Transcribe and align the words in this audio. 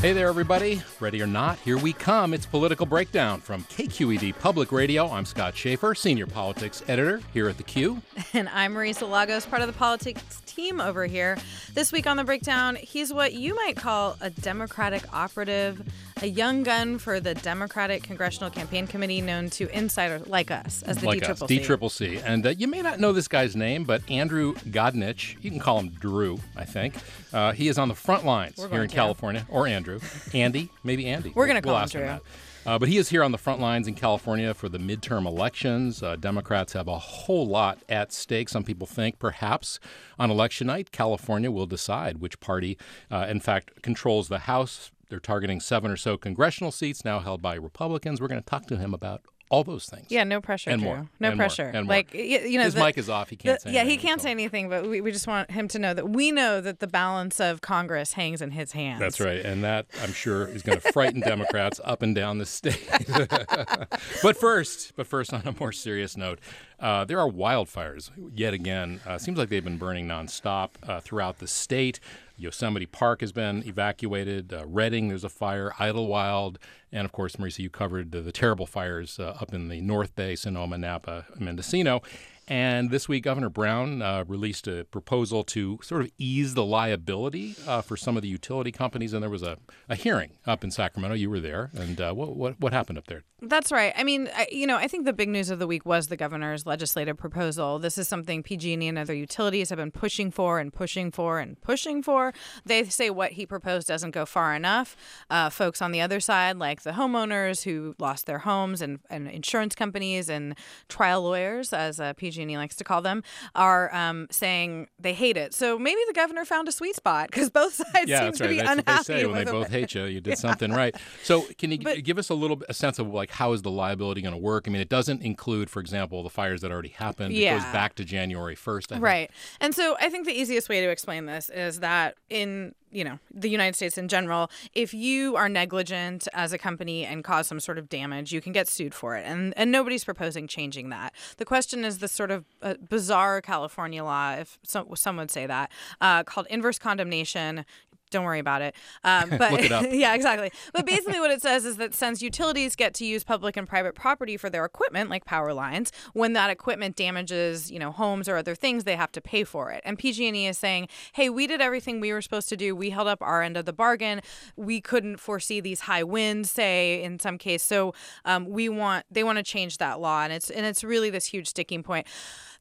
Hey 0.00 0.12
there, 0.12 0.28
everybody. 0.28 0.80
Ready 1.00 1.20
or 1.20 1.26
not, 1.26 1.58
here 1.58 1.76
we 1.76 1.92
come. 1.92 2.32
It's 2.32 2.46
Political 2.46 2.86
Breakdown 2.86 3.40
from 3.40 3.64
KQED 3.64 4.38
Public 4.38 4.70
Radio. 4.70 5.10
I'm 5.10 5.24
Scott 5.24 5.56
Shafer, 5.56 5.92
Senior 5.96 6.28
Politics 6.28 6.84
Editor 6.86 7.20
here 7.34 7.48
at 7.48 7.56
The 7.56 7.64
Q. 7.64 8.00
And 8.32 8.48
I'm 8.50 8.74
Marisa 8.74 9.10
Lagos, 9.10 9.44
part 9.46 9.62
of 9.62 9.66
the 9.66 9.72
politics 9.72 10.40
team 10.46 10.80
over 10.80 11.06
here. 11.06 11.36
This 11.74 11.90
week 11.90 12.06
on 12.06 12.16
The 12.16 12.24
Breakdown, 12.24 12.76
he's 12.76 13.12
what 13.12 13.32
you 13.32 13.56
might 13.56 13.76
call 13.76 14.16
a 14.20 14.30
Democratic 14.30 15.02
operative, 15.12 15.82
a 16.22 16.26
young 16.26 16.62
gun 16.62 16.98
for 16.98 17.18
the 17.20 17.34
Democratic 17.34 18.02
Congressional 18.02 18.50
Campaign 18.50 18.86
Committee, 18.86 19.20
known 19.20 19.50
to 19.50 19.68
insiders 19.76 20.26
like 20.28 20.50
us 20.50 20.82
as 20.84 20.98
the 20.98 21.06
like 21.06 21.20
D 21.20 21.26
us, 21.26 21.40
DCCC. 21.40 22.22
And 22.24 22.46
uh, 22.46 22.50
you 22.50 22.68
may 22.68 22.82
not 22.82 23.00
know 23.00 23.12
this 23.12 23.28
guy's 23.28 23.56
name, 23.56 23.84
but 23.84 24.02
Andrew 24.10 24.54
Godinich, 24.54 25.42
you 25.42 25.50
can 25.50 25.58
call 25.58 25.80
him 25.80 25.88
Drew, 25.88 26.38
I 26.56 26.64
think. 26.64 26.94
Uh, 27.32 27.52
he 27.52 27.68
is 27.68 27.78
on 27.78 27.88
the 27.88 27.94
front 27.94 28.24
lines 28.24 28.58
We're 28.58 28.68
here 28.68 28.82
in 28.82 28.88
to. 28.90 29.00
Andrew, 29.00 29.40
or 29.48 29.66
Andrew. 29.66 29.87
Andy, 30.34 30.70
maybe 30.84 31.06
Andy. 31.06 31.32
We're 31.34 31.46
gonna 31.46 31.60
We'll 31.64 31.74
call 31.74 31.82
him 31.82 31.88
Drew. 31.88 32.00
that. 32.02 32.22
Uh, 32.66 32.78
but 32.78 32.88
he 32.88 32.98
is 32.98 33.08
here 33.08 33.22
on 33.22 33.32
the 33.32 33.38
front 33.38 33.60
lines 33.60 33.88
in 33.88 33.94
California 33.94 34.52
for 34.52 34.68
the 34.68 34.78
midterm 34.78 35.26
elections. 35.26 36.02
Uh, 36.02 36.16
Democrats 36.16 36.74
have 36.74 36.86
a 36.86 36.98
whole 36.98 37.46
lot 37.46 37.78
at 37.88 38.12
stake. 38.12 38.48
Some 38.50 38.62
people 38.62 38.86
think 38.86 39.18
perhaps 39.18 39.80
on 40.18 40.30
election 40.30 40.66
night, 40.66 40.92
California 40.92 41.50
will 41.50 41.64
decide 41.66 42.18
which 42.18 42.38
party, 42.40 42.76
uh, 43.10 43.26
in 43.30 43.40
fact, 43.40 43.80
controls 43.82 44.28
the 44.28 44.40
House. 44.40 44.90
They're 45.08 45.18
targeting 45.20 45.60
seven 45.60 45.90
or 45.90 45.96
so 45.96 46.18
congressional 46.18 46.70
seats 46.70 47.06
now 47.06 47.20
held 47.20 47.40
by 47.40 47.54
Republicans. 47.54 48.20
We're 48.20 48.28
going 48.28 48.42
to 48.42 48.46
talk 48.46 48.66
to 48.66 48.76
him 48.76 48.92
about 48.92 49.22
all 49.50 49.64
those 49.64 49.86
things. 49.86 50.06
Yeah, 50.10 50.24
no 50.24 50.40
pressure, 50.40 50.70
And 50.70 50.80
Drew. 50.82 50.88
more, 50.90 51.08
No 51.20 51.28
and 51.28 51.36
more, 51.36 51.46
pressure. 51.46 51.64
and 51.64 51.86
more. 51.86 51.96
Like 51.96 52.12
you 52.14 52.58
know, 52.58 52.64
His 52.64 52.74
the- 52.74 52.80
mic 52.84 52.98
is 52.98 53.08
off. 53.08 53.30
He 53.30 53.36
can't 53.36 53.58
the- 53.62 53.70
say 53.70 53.74
Yeah, 53.74 53.84
he 53.84 53.96
can't 53.96 54.20
say 54.20 54.30
anything, 54.30 54.68
but 54.68 54.88
we, 54.88 55.00
we 55.00 55.10
just 55.10 55.26
want 55.26 55.50
him 55.50 55.68
to 55.68 55.78
know 55.78 55.94
that 55.94 56.08
we 56.10 56.30
know 56.32 56.60
that 56.60 56.80
the 56.80 56.86
balance 56.86 57.40
of 57.40 57.60
Congress 57.60 58.12
hangs 58.12 58.42
in 58.42 58.50
his 58.50 58.72
hands. 58.72 59.00
That's 59.00 59.20
right. 59.20 59.40
And 59.44 59.64
that, 59.64 59.86
I'm 60.02 60.12
sure, 60.12 60.46
is 60.48 60.62
going 60.62 60.80
to 60.80 60.92
frighten 60.92 61.20
Democrats 61.20 61.80
up 61.84 62.02
and 62.02 62.14
down 62.14 62.38
the 62.38 62.46
state. 62.46 62.86
but 64.22 64.36
first, 64.36 64.92
but 64.96 65.06
first, 65.06 65.32
on 65.32 65.42
a 65.46 65.54
more 65.58 65.72
serious 65.72 66.16
note, 66.16 66.38
uh, 66.80 67.04
there 67.04 67.18
are 67.18 67.28
wildfires 67.28 68.10
yet 68.34 68.54
again. 68.54 69.00
Uh, 69.06 69.18
seems 69.18 69.38
like 69.38 69.48
they've 69.48 69.64
been 69.64 69.78
burning 69.78 70.06
nonstop 70.06 70.70
uh, 70.86 71.00
throughout 71.00 71.38
the 71.38 71.46
state. 71.46 71.98
Yosemite 72.36 72.86
Park 72.86 73.20
has 73.20 73.32
been 73.32 73.66
evacuated. 73.66 74.52
Uh, 74.52 74.64
Redding, 74.64 75.08
there's 75.08 75.24
a 75.24 75.28
fire. 75.28 75.72
Idyllwild, 75.78 76.56
and 76.92 77.04
of 77.04 77.10
course, 77.10 77.36
Marisa, 77.36 77.58
you 77.58 77.70
covered 77.70 78.12
the, 78.12 78.20
the 78.20 78.30
terrible 78.30 78.66
fires 78.66 79.18
uh, 79.18 79.36
up 79.40 79.52
in 79.52 79.68
the 79.68 79.80
North 79.80 80.14
Bay, 80.14 80.36
Sonoma, 80.36 80.78
Napa, 80.78 81.26
Mendocino. 81.38 82.00
And 82.48 82.90
this 82.90 83.08
week, 83.08 83.24
Governor 83.24 83.50
Brown 83.50 84.00
uh, 84.00 84.24
released 84.26 84.66
a 84.66 84.84
proposal 84.84 85.44
to 85.44 85.78
sort 85.82 86.00
of 86.00 86.10
ease 86.16 86.54
the 86.54 86.64
liability 86.64 87.54
uh, 87.66 87.82
for 87.82 87.96
some 87.96 88.16
of 88.16 88.22
the 88.22 88.28
utility 88.28 88.72
companies. 88.72 89.12
And 89.12 89.22
there 89.22 89.30
was 89.30 89.42
a, 89.42 89.58
a 89.88 89.94
hearing 89.94 90.32
up 90.46 90.64
in 90.64 90.70
Sacramento. 90.70 91.14
You 91.14 91.28
were 91.28 91.40
there. 91.40 91.70
And 91.74 92.00
uh, 92.00 92.12
what, 92.14 92.36
what, 92.36 92.58
what 92.58 92.72
happened 92.72 92.96
up 92.96 93.06
there? 93.06 93.24
That's 93.40 93.70
right. 93.70 93.92
I 93.96 94.02
mean, 94.02 94.28
I, 94.34 94.48
you 94.50 94.66
know, 94.66 94.76
I 94.76 94.88
think 94.88 95.04
the 95.04 95.12
big 95.12 95.28
news 95.28 95.48
of 95.48 95.60
the 95.60 95.66
week 95.68 95.86
was 95.86 96.08
the 96.08 96.16
governor's 96.16 96.66
legislative 96.66 97.16
proposal. 97.16 97.78
This 97.78 97.96
is 97.96 98.08
something 98.08 98.42
PG&E 98.42 98.88
and 98.88 98.98
other 98.98 99.14
utilities 99.14 99.68
have 99.68 99.76
been 99.76 99.92
pushing 99.92 100.32
for 100.32 100.58
and 100.58 100.72
pushing 100.72 101.12
for 101.12 101.38
and 101.38 101.60
pushing 101.60 102.02
for. 102.02 102.32
They 102.64 102.82
say 102.84 103.10
what 103.10 103.32
he 103.32 103.46
proposed 103.46 103.86
doesn't 103.86 104.10
go 104.10 104.26
far 104.26 104.56
enough. 104.56 104.96
Uh, 105.30 105.50
folks 105.50 105.80
on 105.80 105.92
the 105.92 106.00
other 106.00 106.18
side, 106.18 106.56
like 106.56 106.82
the 106.82 106.92
homeowners 106.92 107.62
who 107.62 107.94
lost 108.00 108.26
their 108.26 108.40
homes 108.40 108.82
and, 108.82 108.98
and 109.08 109.28
insurance 109.28 109.76
companies 109.76 110.28
and 110.28 110.58
trial 110.88 111.22
lawyers, 111.22 111.72
as 111.72 112.00
uh, 112.00 112.14
PG&E 112.38 112.56
likes 112.56 112.76
to 112.76 112.84
call 112.84 113.02
them, 113.02 113.22
are 113.54 113.94
um, 113.94 114.26
saying 114.30 114.88
they 114.98 115.12
hate 115.12 115.36
it. 115.36 115.54
So 115.54 115.78
maybe 115.78 116.00
the 116.06 116.12
governor 116.12 116.44
found 116.44 116.68
a 116.68 116.72
sweet 116.72 116.96
spot 116.96 117.28
because 117.30 117.50
both 117.50 117.74
sides 117.92 118.08
yeah, 118.08 118.20
seem 118.20 118.32
to 118.32 118.44
right. 118.44 118.50
be 118.50 118.56
That's 118.58 118.70
unhappy 118.70 118.90
what 118.90 119.06
they 119.06 119.14
say 119.20 119.26
when 119.26 119.44
they 119.44 119.50
both 119.50 119.66
it. 119.66 119.72
hate 119.72 119.94
you. 119.94 120.04
You 120.04 120.20
did 120.28 120.38
something 120.38 120.72
right. 120.72 120.94
So, 121.22 121.42
can 121.58 121.72
you 121.72 121.78
But- 121.78 122.04
give 122.04 122.18
us 122.18 122.28
a 122.28 122.34
little 122.34 122.62
a 122.68 122.74
sense 122.74 122.98
of 122.98 123.08
like 123.08 123.30
how 123.30 123.52
is 123.52 123.62
the 123.62 123.70
liability 123.70 124.22
going 124.22 124.32
to 124.34 124.38
work? 124.38 124.64
I 124.66 124.70
mean, 124.70 124.80
it 124.80 124.88
doesn't 124.88 125.22
include, 125.22 125.70
for 125.70 125.80
example, 125.80 126.22
the 126.22 126.30
fires 126.30 126.60
that 126.62 126.70
already 126.70 126.88
happened. 126.90 127.34
Yeah. 127.34 127.56
It 127.56 127.60
goes 127.60 127.72
back 127.72 127.94
to 127.96 128.04
January 128.04 128.54
first. 128.54 128.92
Right. 128.96 129.30
And 129.60 129.74
so 129.74 129.96
I 130.00 130.08
think 130.08 130.26
the 130.26 130.32
easiest 130.32 130.68
way 130.68 130.80
to 130.80 130.88
explain 130.90 131.26
this 131.26 131.50
is 131.50 131.80
that 131.80 132.16
in 132.30 132.74
you 132.90 133.04
know 133.04 133.18
the 133.32 133.48
United 133.48 133.76
States 133.76 133.98
in 133.98 134.08
general, 134.08 134.50
if 134.74 134.92
you 134.94 135.36
are 135.36 135.48
negligent 135.48 136.28
as 136.32 136.52
a 136.52 136.58
company 136.58 137.04
and 137.04 137.24
cause 137.24 137.46
some 137.46 137.60
sort 137.60 137.78
of 137.78 137.88
damage, 137.88 138.32
you 138.32 138.40
can 138.40 138.52
get 138.52 138.68
sued 138.68 138.94
for 138.94 139.16
it, 139.16 139.24
and 139.26 139.54
and 139.56 139.70
nobody's 139.70 140.04
proposing 140.04 140.46
changing 140.46 140.88
that. 140.90 141.14
The 141.36 141.44
question 141.44 141.84
is 141.84 141.98
this 141.98 142.12
sort 142.12 142.30
of 142.30 142.44
uh, 142.62 142.74
bizarre 142.88 143.40
California 143.40 144.02
law, 144.04 144.34
if 144.34 144.58
some, 144.62 144.94
some 144.94 145.16
would 145.16 145.30
say 145.30 145.46
that, 145.46 145.70
uh, 146.00 146.24
called 146.24 146.46
inverse 146.50 146.78
condemnation. 146.78 147.64
Don't 148.10 148.24
worry 148.24 148.38
about 148.38 148.62
it. 148.62 148.74
Um, 149.04 149.30
but 149.38 149.52
Look 149.52 149.62
it 149.62 149.72
up. 149.72 149.86
yeah, 149.90 150.14
exactly. 150.14 150.50
But 150.72 150.84
basically, 150.84 151.20
what 151.20 151.30
it 151.30 151.40
says 151.40 151.64
is 151.64 151.76
that 151.76 151.94
since 151.94 152.20
utilities 152.20 152.74
get 152.76 152.94
to 152.94 153.06
use 153.06 153.24
public 153.24 153.56
and 153.56 153.66
private 153.66 153.94
property 153.94 154.36
for 154.36 154.50
their 154.50 154.64
equipment, 154.64 155.08
like 155.08 155.24
power 155.24 155.54
lines, 155.54 155.92
when 156.12 156.32
that 156.34 156.50
equipment 156.50 156.96
damages, 156.96 157.70
you 157.70 157.78
know, 157.78 157.90
homes 157.90 158.28
or 158.28 158.36
other 158.36 158.54
things, 158.54 158.84
they 158.84 158.96
have 158.96 159.12
to 159.12 159.20
pay 159.20 159.44
for 159.44 159.70
it. 159.70 159.82
And 159.84 159.98
PG&E 159.98 160.46
is 160.46 160.58
saying, 160.58 160.88
"Hey, 161.12 161.30
we 161.30 161.46
did 161.46 161.60
everything 161.60 162.00
we 162.00 162.12
were 162.12 162.20
supposed 162.20 162.48
to 162.50 162.56
do. 162.56 162.74
We 162.74 162.90
held 162.90 163.08
up 163.08 163.22
our 163.22 163.42
end 163.42 163.56
of 163.56 163.64
the 163.64 163.72
bargain. 163.72 164.20
We 164.56 164.80
couldn't 164.80 165.18
foresee 165.18 165.60
these 165.60 165.80
high 165.80 166.02
winds, 166.02 166.50
say 166.50 167.02
in 167.02 167.18
some 167.18 167.38
case. 167.38 167.62
So 167.62 167.94
um, 168.24 168.46
we 168.48 168.68
want 168.68 169.06
they 169.10 169.24
want 169.24 169.38
to 169.38 169.44
change 169.44 169.78
that 169.78 170.00
law, 170.00 170.22
and 170.22 170.32
it's 170.32 170.50
and 170.50 170.66
it's 170.66 170.82
really 170.82 171.10
this 171.10 171.26
huge 171.26 171.48
sticking 171.48 171.82
point. 171.82 172.06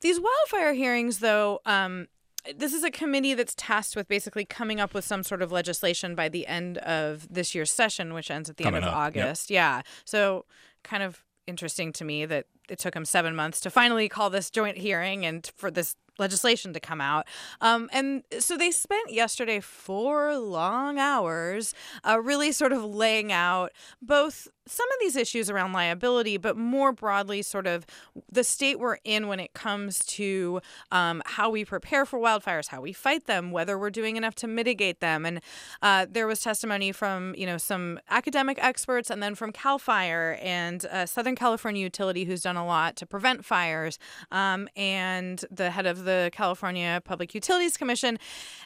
These 0.01 0.19
wildfire 0.19 0.73
hearings, 0.73 1.19
though." 1.19 1.61
Um, 1.65 2.07
this 2.55 2.73
is 2.73 2.83
a 2.83 2.91
committee 2.91 3.33
that's 3.33 3.55
tasked 3.55 3.95
with 3.95 4.07
basically 4.07 4.45
coming 4.45 4.79
up 4.79 4.93
with 4.93 5.05
some 5.05 5.23
sort 5.23 5.41
of 5.41 5.51
legislation 5.51 6.15
by 6.15 6.29
the 6.29 6.47
end 6.47 6.77
of 6.79 7.27
this 7.29 7.53
year's 7.55 7.71
session, 7.71 8.13
which 8.13 8.31
ends 8.31 8.49
at 8.49 8.57
the 8.57 8.63
Coming 8.63 8.83
end 8.83 8.85
of 8.85 8.93
up, 8.93 9.15
yep. 9.15 9.25
August. 9.25 9.49
Yeah. 9.49 9.81
So 10.05 10.45
kind 10.83 11.03
of 11.03 11.23
interesting 11.47 11.93
to 11.93 12.05
me 12.05 12.25
that 12.25 12.45
it 12.69 12.79
took 12.79 12.95
him 12.95 13.05
seven 13.05 13.35
months 13.35 13.59
to 13.61 13.69
finally 13.69 14.09
call 14.09 14.29
this 14.29 14.49
joint 14.49 14.77
hearing 14.77 15.25
and 15.25 15.49
for 15.55 15.71
this 15.71 15.95
legislation 16.19 16.73
to 16.73 16.79
come 16.79 16.99
out. 16.99 17.27
Um, 17.61 17.89
and 17.93 18.23
so 18.39 18.57
they 18.57 18.71
spent 18.71 19.11
yesterday 19.11 19.59
four 19.59 20.37
long 20.37 20.99
hours 20.99 21.73
uh, 22.03 22.19
really 22.21 22.51
sort 22.51 22.71
of 22.71 22.83
laying 22.83 23.31
out 23.31 23.71
both 24.01 24.47
some 24.67 24.87
of 24.91 24.99
these 24.99 25.15
issues 25.15 25.49
around 25.49 25.73
liability, 25.73 26.37
but 26.37 26.57
more 26.57 26.91
broadly, 26.91 27.41
sort 27.41 27.67
of 27.67 27.85
the 28.31 28.43
state 28.43 28.79
we're 28.79 28.97
in 29.03 29.27
when 29.27 29.39
it 29.39 29.53
comes 29.53 29.99
to 30.05 30.61
um, 30.91 31.21
how 31.25 31.49
we 31.49 31.65
prepare 31.65 32.05
for 32.05 32.19
wildfires, 32.19 32.67
how 32.67 32.81
we 32.81 32.93
fight 32.93 33.25
them, 33.25 33.51
whether 33.51 33.77
we're 33.77 33.89
doing 33.89 34.17
enough 34.17 34.35
to 34.35 34.47
mitigate 34.47 34.99
them. 34.99 35.25
And 35.25 35.41
uh, 35.81 36.05
there 36.09 36.27
was 36.27 36.41
testimony 36.41 36.91
from 36.91 37.33
you 37.35 37.45
know 37.45 37.57
some 37.57 37.99
academic 38.09 38.61
experts, 38.63 39.09
and 39.09 39.21
then 39.21 39.35
from 39.35 39.51
Cal 39.51 39.79
Fire 39.79 40.37
and 40.41 40.85
uh, 40.85 41.05
Southern 41.05 41.35
California 41.35 41.81
Utility, 41.81 42.25
who's 42.25 42.41
done 42.41 42.57
a 42.57 42.65
lot 42.65 42.95
to 42.97 43.05
prevent 43.05 43.45
fires, 43.45 43.99
um, 44.31 44.67
and 44.75 45.43
the 45.51 45.71
head 45.71 45.85
of 45.85 46.03
the 46.03 46.29
California 46.33 47.01
Public 47.03 47.33
Utilities 47.33 47.77
Commission. 47.77 48.17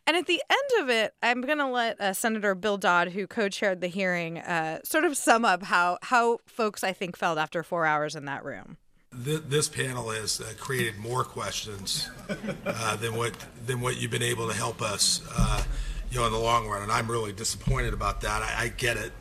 And 0.08 0.18
at 0.18 0.26
the 0.28 0.42
end 0.50 0.84
of 0.84 0.90
it, 0.90 1.14
I'm 1.22 1.42
going 1.42 1.60
to 1.60 1.68
let 1.68 2.00
uh, 2.02 2.14
Senator 2.14 2.56
Bill 2.56 2.78
Dodd, 2.78 3.10
who 3.10 3.28
co-chaired 3.28 3.82
the 3.82 3.88
hearing, 3.88 4.40
uh, 4.40 4.80
sort 4.84 5.06
of 5.06 5.16
sum 5.16 5.46
up 5.46 5.64
how 5.64 5.91
how 6.02 6.40
folks 6.46 6.84
I 6.84 6.94
think 6.94 7.18
felt 7.18 7.38
after 7.38 7.64
four 7.64 7.86
hours 7.86 8.16
in 8.16 8.26
that 8.26 8.44
room. 8.44 8.78
Th- 9.26 9.42
This 9.48 9.68
panel 9.68 10.10
has 10.10 10.40
uh, 10.40 10.54
created 10.60 10.98
more 10.98 11.24
questions 11.24 12.10
uh, 12.66 12.96
than 12.98 13.16
what 13.16 13.34
than 13.66 13.82
what 13.82 13.98
you've 13.98 14.12
been 14.12 14.24
able 14.24 14.48
to 14.48 14.56
help 14.56 14.82
us, 14.82 15.22
uh, 15.38 15.64
you 16.10 16.20
know, 16.20 16.26
in 16.26 16.32
the 16.32 16.40
long 16.40 16.68
run. 16.68 16.82
And 16.82 16.92
I'm 16.92 17.10
really 17.12 17.34
disappointed 17.34 17.94
about 17.94 18.22
that. 18.22 18.42
I, 18.42 18.66
I 18.66 18.68
get 18.70 18.98
it. 18.98 19.12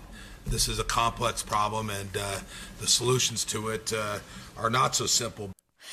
This 0.47 0.69
is 0.69 0.79
a 0.79 0.85
complex 0.85 1.43
problem, 1.43 1.91
and 1.91 2.17
uh, 2.17 2.39
the 2.81 2.87
solutions 2.87 3.45
to 3.47 3.69
it 3.69 3.93
uh, 3.93 4.19
are 4.57 4.71
not 4.71 4.95
so 4.95 5.07
simple. 5.07 5.51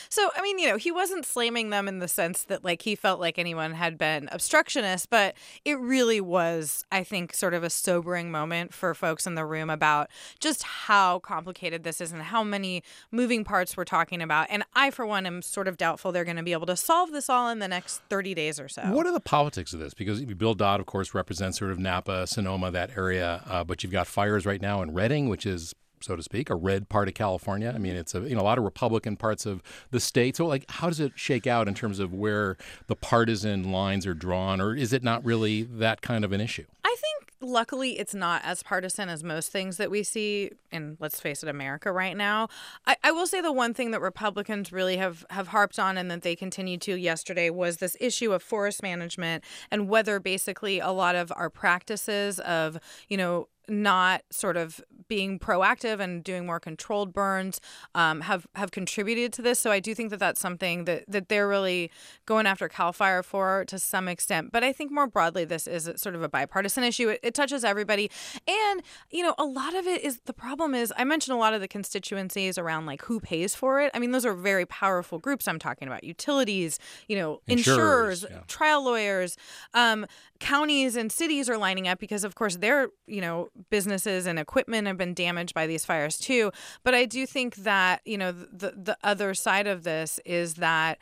So, 0.09 0.29
I 0.35 0.41
mean, 0.41 0.59
you 0.59 0.67
know, 0.67 0.77
he 0.77 0.91
wasn't 0.91 1.25
slamming 1.25 1.69
them 1.69 1.87
in 1.87 1.99
the 1.99 2.07
sense 2.07 2.43
that 2.43 2.63
like 2.63 2.81
he 2.81 2.95
felt 2.95 3.19
like 3.19 3.37
anyone 3.37 3.73
had 3.73 3.97
been 3.97 4.29
obstructionist, 4.31 5.09
but 5.09 5.35
it 5.65 5.79
really 5.79 6.21
was, 6.21 6.85
I 6.91 7.03
think, 7.03 7.33
sort 7.33 7.53
of 7.53 7.63
a 7.63 7.69
sobering 7.69 8.31
moment 8.31 8.73
for 8.73 8.93
folks 8.93 9.27
in 9.27 9.35
the 9.35 9.45
room 9.45 9.69
about 9.69 10.09
just 10.39 10.63
how 10.63 11.19
complicated 11.19 11.83
this 11.83 12.01
is 12.01 12.11
and 12.11 12.21
how 12.21 12.43
many 12.43 12.83
moving 13.11 13.43
parts 13.43 13.77
we're 13.77 13.85
talking 13.85 14.21
about. 14.21 14.47
And 14.49 14.63
I, 14.73 14.91
for 14.91 15.05
one, 15.05 15.25
am 15.25 15.41
sort 15.41 15.67
of 15.67 15.77
doubtful 15.77 16.11
they're 16.11 16.25
going 16.25 16.37
to 16.37 16.43
be 16.43 16.53
able 16.53 16.65
to 16.67 16.75
solve 16.75 17.11
this 17.11 17.29
all 17.29 17.49
in 17.49 17.59
the 17.59 17.67
next 17.67 18.01
30 18.09 18.33
days 18.33 18.59
or 18.59 18.67
so. 18.67 18.83
What 18.83 19.05
are 19.05 19.11
the 19.11 19.19
politics 19.19 19.73
of 19.73 19.79
this? 19.79 19.93
Because 19.93 20.23
Bill 20.23 20.53
Dodd, 20.53 20.79
of 20.79 20.85
course, 20.85 21.13
represents 21.13 21.59
sort 21.59 21.71
of 21.71 21.79
Napa, 21.79 22.27
Sonoma, 22.27 22.71
that 22.71 22.97
area, 22.97 23.43
uh, 23.45 23.63
but 23.63 23.83
you've 23.83 23.91
got 23.91 24.07
fires 24.07 24.45
right 24.45 24.61
now 24.61 24.81
in 24.81 24.93
Redding, 24.93 25.29
which 25.29 25.45
is 25.45 25.73
so 26.07 26.15
to 26.15 26.23
speak, 26.23 26.49
a 26.49 26.55
red 26.55 26.89
part 26.89 27.07
of 27.07 27.13
California. 27.13 27.71
I 27.73 27.77
mean, 27.77 27.95
it's 27.95 28.15
a 28.15 28.21
you 28.21 28.35
know 28.35 28.41
a 28.41 28.43
lot 28.43 28.57
of 28.57 28.63
Republican 28.63 29.17
parts 29.17 29.45
of 29.45 29.61
the 29.91 29.99
state. 29.99 30.37
So 30.37 30.47
like, 30.47 30.69
how 30.71 30.87
does 30.87 30.99
it 30.99 31.11
shake 31.15 31.45
out 31.45 31.67
in 31.67 31.73
terms 31.73 31.99
of 31.99 32.13
where 32.13 32.57
the 32.87 32.95
partisan 32.95 33.71
lines 33.71 34.07
are 34.07 34.13
drawn, 34.13 34.61
or 34.61 34.75
is 34.75 34.93
it 34.93 35.03
not 35.03 35.23
really 35.25 35.63
that 35.63 36.01
kind 36.01 36.23
of 36.23 36.31
an 36.31 36.41
issue? 36.41 36.65
I 36.83 36.95
think 36.99 37.31
luckily 37.41 37.99
it's 37.99 38.15
not 38.15 38.41
as 38.43 38.63
partisan 38.63 39.09
as 39.09 39.23
most 39.23 39.51
things 39.51 39.77
that 39.77 39.91
we 39.91 40.01
see 40.01 40.49
in 40.71 40.97
let's 40.99 41.19
face 41.19 41.43
it 41.43 41.49
america 41.49 41.91
right 41.91 42.17
now 42.17 42.47
I, 42.87 42.95
I, 43.03 43.11
will 43.11 43.27
say 43.27 43.41
the 43.41 43.51
one 43.51 43.75
thing 43.75 43.91
that 43.91 44.01
republicans 44.01 44.71
really 44.71 44.97
have 44.97 45.23
have 45.29 45.49
harped 45.49 45.77
on 45.77 45.99
and 45.99 46.09
that 46.09 46.23
they 46.23 46.35
continued 46.35 46.81
to 46.81 46.95
yesterday 46.95 47.51
was 47.51 47.77
this 47.77 47.95
issue 47.99 48.33
of 48.33 48.41
forest 48.41 48.81
management 48.81 49.43
and 49.69 49.87
whether 49.87 50.19
basically 50.19 50.79
a 50.79 50.89
lot 50.89 51.15
of 51.15 51.31
our 51.35 51.51
practices 51.51 52.39
of 52.39 52.79
you 53.07 53.17
know 53.17 53.47
not 53.69 54.23
sort 54.31 54.57
of 54.57 54.81
being 55.07 55.39
proactive 55.39 55.99
and 55.99 56.23
doing 56.23 56.45
more 56.45 56.59
controlled 56.59 57.13
burns 57.13 57.59
um, 57.95 58.21
have 58.21 58.47
have 58.55 58.71
contributed 58.71 59.33
to 59.33 59.41
this. 59.41 59.59
So 59.59 59.71
I 59.71 59.79
do 59.79 59.93
think 59.95 60.09
that 60.11 60.19
that's 60.19 60.39
something 60.39 60.85
that 60.85 61.05
that 61.07 61.29
they're 61.29 61.47
really 61.47 61.91
going 62.25 62.45
after 62.45 62.67
Cal 62.67 62.93
Fire 62.93 63.23
for 63.23 63.65
to 63.67 63.79
some 63.79 64.07
extent. 64.07 64.51
But 64.51 64.63
I 64.63 64.73
think 64.73 64.91
more 64.91 65.07
broadly, 65.07 65.45
this 65.45 65.67
is 65.67 65.89
sort 65.95 66.15
of 66.15 66.23
a 66.23 66.29
bipartisan 66.29 66.83
issue. 66.83 67.09
It, 67.09 67.19
it 67.23 67.33
touches 67.33 67.63
everybody, 67.63 68.09
and 68.47 68.81
you 69.11 69.23
know, 69.23 69.35
a 69.37 69.45
lot 69.45 69.75
of 69.75 69.87
it 69.87 70.03
is 70.03 70.19
the 70.25 70.33
problem 70.33 70.75
is 70.75 70.93
I 70.97 71.03
mentioned 71.03 71.35
a 71.35 71.39
lot 71.39 71.53
of 71.53 71.61
the 71.61 71.67
constituencies 71.67 72.57
around 72.57 72.85
like 72.85 73.03
who 73.03 73.19
pays 73.19 73.55
for 73.55 73.81
it. 73.81 73.91
I 73.93 73.99
mean, 73.99 74.11
those 74.11 74.25
are 74.25 74.33
very 74.33 74.65
powerful 74.65 75.19
groups. 75.19 75.47
I'm 75.47 75.59
talking 75.59 75.87
about 75.87 76.03
utilities, 76.03 76.79
you 77.07 77.17
know, 77.17 77.41
insurers, 77.47 78.23
insurers 78.23 78.25
yeah. 78.29 78.43
trial 78.47 78.83
lawyers. 78.83 79.37
Um, 79.73 80.05
counties 80.39 80.95
and 80.95 81.11
cities 81.11 81.49
are 81.49 81.57
lining 81.57 81.87
up 81.87 81.99
because 81.99 82.23
of 82.23 82.35
course 82.35 82.57
their 82.57 82.89
you 83.07 83.21
know 83.21 83.49
businesses 83.69 84.25
and 84.25 84.37
equipment 84.37 84.87
have 84.97 85.07
been 85.07 85.13
damaged 85.13 85.53
by 85.53 85.67
these 85.67 85.85
fires 85.85 86.17
too. 86.17 86.51
But 86.83 86.93
i 86.93 87.05
do 87.05 87.25
think 87.25 87.55
that 87.57 88.01
you 88.05 88.17
know 88.17 88.31
the 88.31 88.73
the 88.75 88.97
other 89.03 89.33
side 89.33 89.67
of 89.67 89.83
this 89.83 90.19
is 90.25 90.55
that 90.55 90.97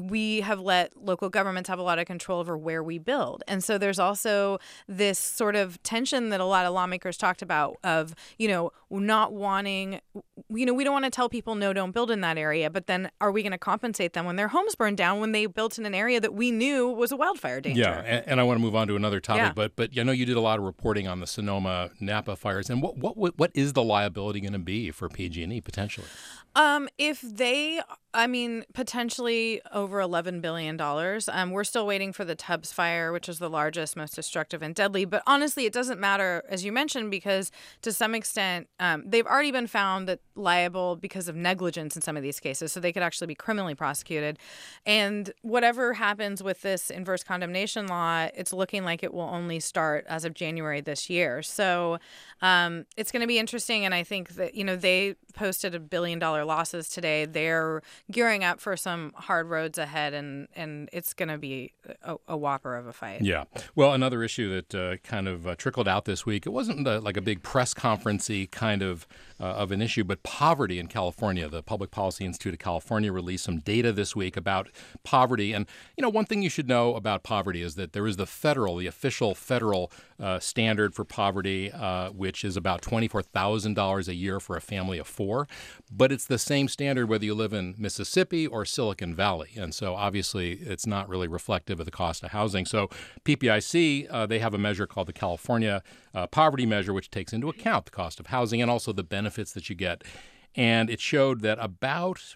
we 0.00 0.40
have 0.40 0.60
let 0.60 0.96
local 1.02 1.28
governments 1.28 1.68
have 1.68 1.78
a 1.78 1.82
lot 1.82 1.98
of 1.98 2.06
control 2.06 2.40
over 2.40 2.56
where 2.56 2.82
we 2.82 2.98
build. 2.98 3.42
And 3.48 3.62
so 3.64 3.78
there's 3.78 3.98
also 3.98 4.58
this 4.88 5.18
sort 5.18 5.56
of 5.56 5.82
tension 5.82 6.28
that 6.30 6.40
a 6.40 6.44
lot 6.44 6.66
of 6.66 6.72
lawmakers 6.72 7.16
talked 7.16 7.42
about 7.42 7.76
of, 7.82 8.14
you 8.38 8.48
know, 8.48 8.72
not 8.90 9.32
wanting, 9.32 10.00
you 10.48 10.66
know, 10.66 10.74
we 10.74 10.84
don't 10.84 10.92
want 10.92 11.04
to 11.04 11.10
tell 11.10 11.28
people, 11.28 11.54
no, 11.54 11.72
don't 11.72 11.92
build 11.92 12.10
in 12.10 12.20
that 12.22 12.36
area. 12.38 12.70
But 12.70 12.86
then 12.86 13.10
are 13.20 13.30
we 13.30 13.42
going 13.42 13.52
to 13.52 13.58
compensate 13.58 14.12
them 14.12 14.26
when 14.26 14.36
their 14.36 14.48
homes 14.48 14.74
burn 14.74 14.96
down 14.96 15.20
when 15.20 15.32
they 15.32 15.46
built 15.46 15.78
in 15.78 15.86
an 15.86 15.94
area 15.94 16.20
that 16.20 16.34
we 16.34 16.50
knew 16.50 16.88
was 16.88 17.12
a 17.12 17.16
wildfire 17.16 17.60
danger? 17.60 17.82
Yeah. 17.82 18.00
And, 18.00 18.24
and 18.26 18.40
I 18.40 18.42
want 18.42 18.58
to 18.58 18.62
move 18.62 18.74
on 18.74 18.88
to 18.88 18.96
another 18.96 19.20
topic, 19.20 19.42
Yeah. 19.42 19.52
but 19.54 19.76
but 19.76 19.90
I 19.98 20.02
know 20.02 20.12
you 20.12 20.26
did 20.26 20.36
a 20.36 20.40
lot 20.40 20.58
of 20.58 20.64
reporting 20.64 21.06
on 21.06 21.20
the 21.20 21.26
Sonoma 21.26 21.90
Napa 22.00 22.36
fires. 22.36 22.68
And 22.68 22.82
what, 22.82 22.96
what, 22.98 23.38
what 23.38 23.50
is 23.54 23.72
the 23.72 23.82
liability 23.82 24.40
going 24.40 24.52
to 24.52 24.58
be 24.58 24.90
for 24.90 25.08
PG&E 25.08 25.60
potentially? 25.60 26.06
Um, 26.56 26.88
if 26.98 27.20
they, 27.20 27.80
I 28.12 28.26
mean, 28.26 28.64
potentially 28.74 29.60
over 29.80 30.00
eleven 30.00 30.40
billion 30.40 30.76
dollars. 30.76 31.28
Um, 31.28 31.50
we're 31.50 31.64
still 31.64 31.86
waiting 31.86 32.12
for 32.12 32.24
the 32.24 32.34
Tubbs 32.34 32.72
fire, 32.72 33.12
which 33.12 33.28
is 33.28 33.38
the 33.38 33.50
largest, 33.50 33.96
most 33.96 34.14
destructive 34.14 34.62
and 34.62 34.74
deadly. 34.74 35.04
But 35.04 35.22
honestly, 35.26 35.64
it 35.64 35.72
doesn't 35.72 35.98
matter, 35.98 36.44
as 36.48 36.64
you 36.64 36.70
mentioned, 36.72 37.10
because 37.10 37.50
to 37.82 37.92
some 37.92 38.14
extent, 38.14 38.68
um, 38.78 39.02
they've 39.06 39.26
already 39.26 39.50
been 39.50 39.66
found 39.66 40.06
that 40.08 40.20
liable 40.34 40.96
because 40.96 41.28
of 41.28 41.34
negligence 41.34 41.96
in 41.96 42.02
some 42.02 42.16
of 42.16 42.22
these 42.22 42.38
cases, 42.38 42.72
so 42.72 42.80
they 42.80 42.92
could 42.92 43.02
actually 43.02 43.26
be 43.26 43.34
criminally 43.34 43.74
prosecuted. 43.74 44.38
And 44.86 45.32
whatever 45.42 45.94
happens 45.94 46.42
with 46.42 46.62
this 46.62 46.90
inverse 46.90 47.24
condemnation 47.24 47.86
law, 47.86 48.28
it's 48.34 48.52
looking 48.52 48.84
like 48.84 49.02
it 49.02 49.14
will 49.14 49.22
only 49.22 49.60
start 49.60 50.04
as 50.08 50.24
of 50.24 50.34
January 50.34 50.80
this 50.80 51.08
year. 51.08 51.42
So 51.42 51.98
um, 52.42 52.86
it's 52.96 53.10
going 53.10 53.22
to 53.22 53.26
be 53.26 53.38
interesting, 53.38 53.84
and 53.84 53.94
I 53.94 54.04
think 54.04 54.30
that 54.30 54.54
you 54.54 54.64
know 54.64 54.76
they 54.76 55.16
posted 55.34 55.74
a 55.74 55.80
billion 55.80 56.18
dollar 56.18 56.44
losses 56.44 56.88
today. 56.88 57.24
They're 57.24 57.82
gearing 58.10 58.44
up 58.44 58.60
for 58.60 58.76
some 58.76 59.12
hard 59.14 59.48
roads 59.70 59.78
ahead, 59.78 60.14
and 60.14 60.48
and 60.54 60.88
it's 60.92 61.14
going 61.14 61.28
to 61.28 61.38
be 61.38 61.72
a, 62.02 62.16
a 62.28 62.36
whopper 62.36 62.76
of 62.76 62.86
a 62.86 62.92
fight. 62.92 63.22
Yeah. 63.22 63.44
Well, 63.74 63.92
another 63.92 64.22
issue 64.22 64.60
that 64.60 64.74
uh, 64.74 64.96
kind 64.98 65.28
of 65.28 65.46
uh, 65.46 65.54
trickled 65.56 65.88
out 65.88 66.04
this 66.04 66.26
week. 66.26 66.46
It 66.46 66.50
wasn't 66.50 66.86
uh, 66.86 67.00
like 67.00 67.16
a 67.16 67.20
big 67.20 67.42
press 67.42 67.74
conferencey 67.74 68.50
kind 68.50 68.82
of 68.82 69.06
uh, 69.40 69.44
of 69.44 69.72
an 69.72 69.80
issue, 69.80 70.04
but 70.04 70.22
poverty 70.22 70.78
in 70.78 70.86
California. 70.86 71.48
The 71.48 71.62
Public 71.62 71.90
Policy 71.90 72.24
Institute 72.24 72.52
of 72.52 72.58
California 72.58 73.10
released 73.10 73.44
some 73.44 73.58
data 73.58 73.92
this 73.92 74.14
week 74.14 74.36
about 74.36 74.68
poverty. 75.02 75.52
And 75.52 75.66
you 75.96 76.02
know, 76.02 76.08
one 76.08 76.26
thing 76.26 76.42
you 76.42 76.50
should 76.50 76.68
know 76.68 76.94
about 76.94 77.22
poverty 77.22 77.62
is 77.62 77.74
that 77.76 77.92
there 77.92 78.06
is 78.06 78.16
the 78.16 78.26
federal, 78.26 78.76
the 78.76 78.86
official 78.86 79.34
federal 79.34 79.90
uh, 80.20 80.38
standard 80.38 80.94
for 80.94 81.04
poverty, 81.04 81.72
uh, 81.72 82.10
which 82.10 82.44
is 82.44 82.56
about 82.56 82.82
twenty-four 82.82 83.22
thousand 83.22 83.74
dollars 83.74 84.08
a 84.08 84.14
year 84.14 84.38
for 84.40 84.56
a 84.56 84.60
family 84.60 84.98
of 84.98 85.06
four. 85.06 85.48
But 85.90 86.12
it's 86.12 86.26
the 86.26 86.38
same 86.38 86.68
standard 86.68 87.08
whether 87.08 87.24
you 87.24 87.34
live 87.34 87.52
in 87.52 87.74
Mississippi 87.78 88.46
or 88.46 88.64
Silicon 88.64 89.14
Valley, 89.14 89.50
and 89.56 89.74
so 89.74 89.94
obviously 89.94 90.52
it's 90.52 90.86
not 90.86 91.08
really 91.08 91.28
reflective 91.28 91.80
of 91.80 91.86
the 91.86 91.92
cost 91.92 92.22
of 92.22 92.32
housing. 92.32 92.66
So 92.66 92.90
PPIC 93.24 94.06
uh, 94.10 94.26
they 94.26 94.38
have 94.40 94.52
a 94.52 94.58
measure 94.58 94.86
called 94.86 95.08
the 95.08 95.12
California 95.12 95.82
uh, 96.14 96.26
Poverty 96.26 96.66
Measure, 96.66 96.92
which 96.92 97.10
takes 97.10 97.32
into 97.32 97.48
account 97.48 97.86
the 97.86 97.90
cost 97.90 98.20
of 98.20 98.26
housing 98.26 98.60
and 98.60 98.70
also 98.70 98.92
the 98.92 99.04
benefits 99.04 99.29
that 99.36 99.68
you 99.68 99.76
get. 99.76 100.04
And 100.54 100.90
it 100.90 101.00
showed 101.00 101.42
that 101.42 101.58
about 101.60 102.34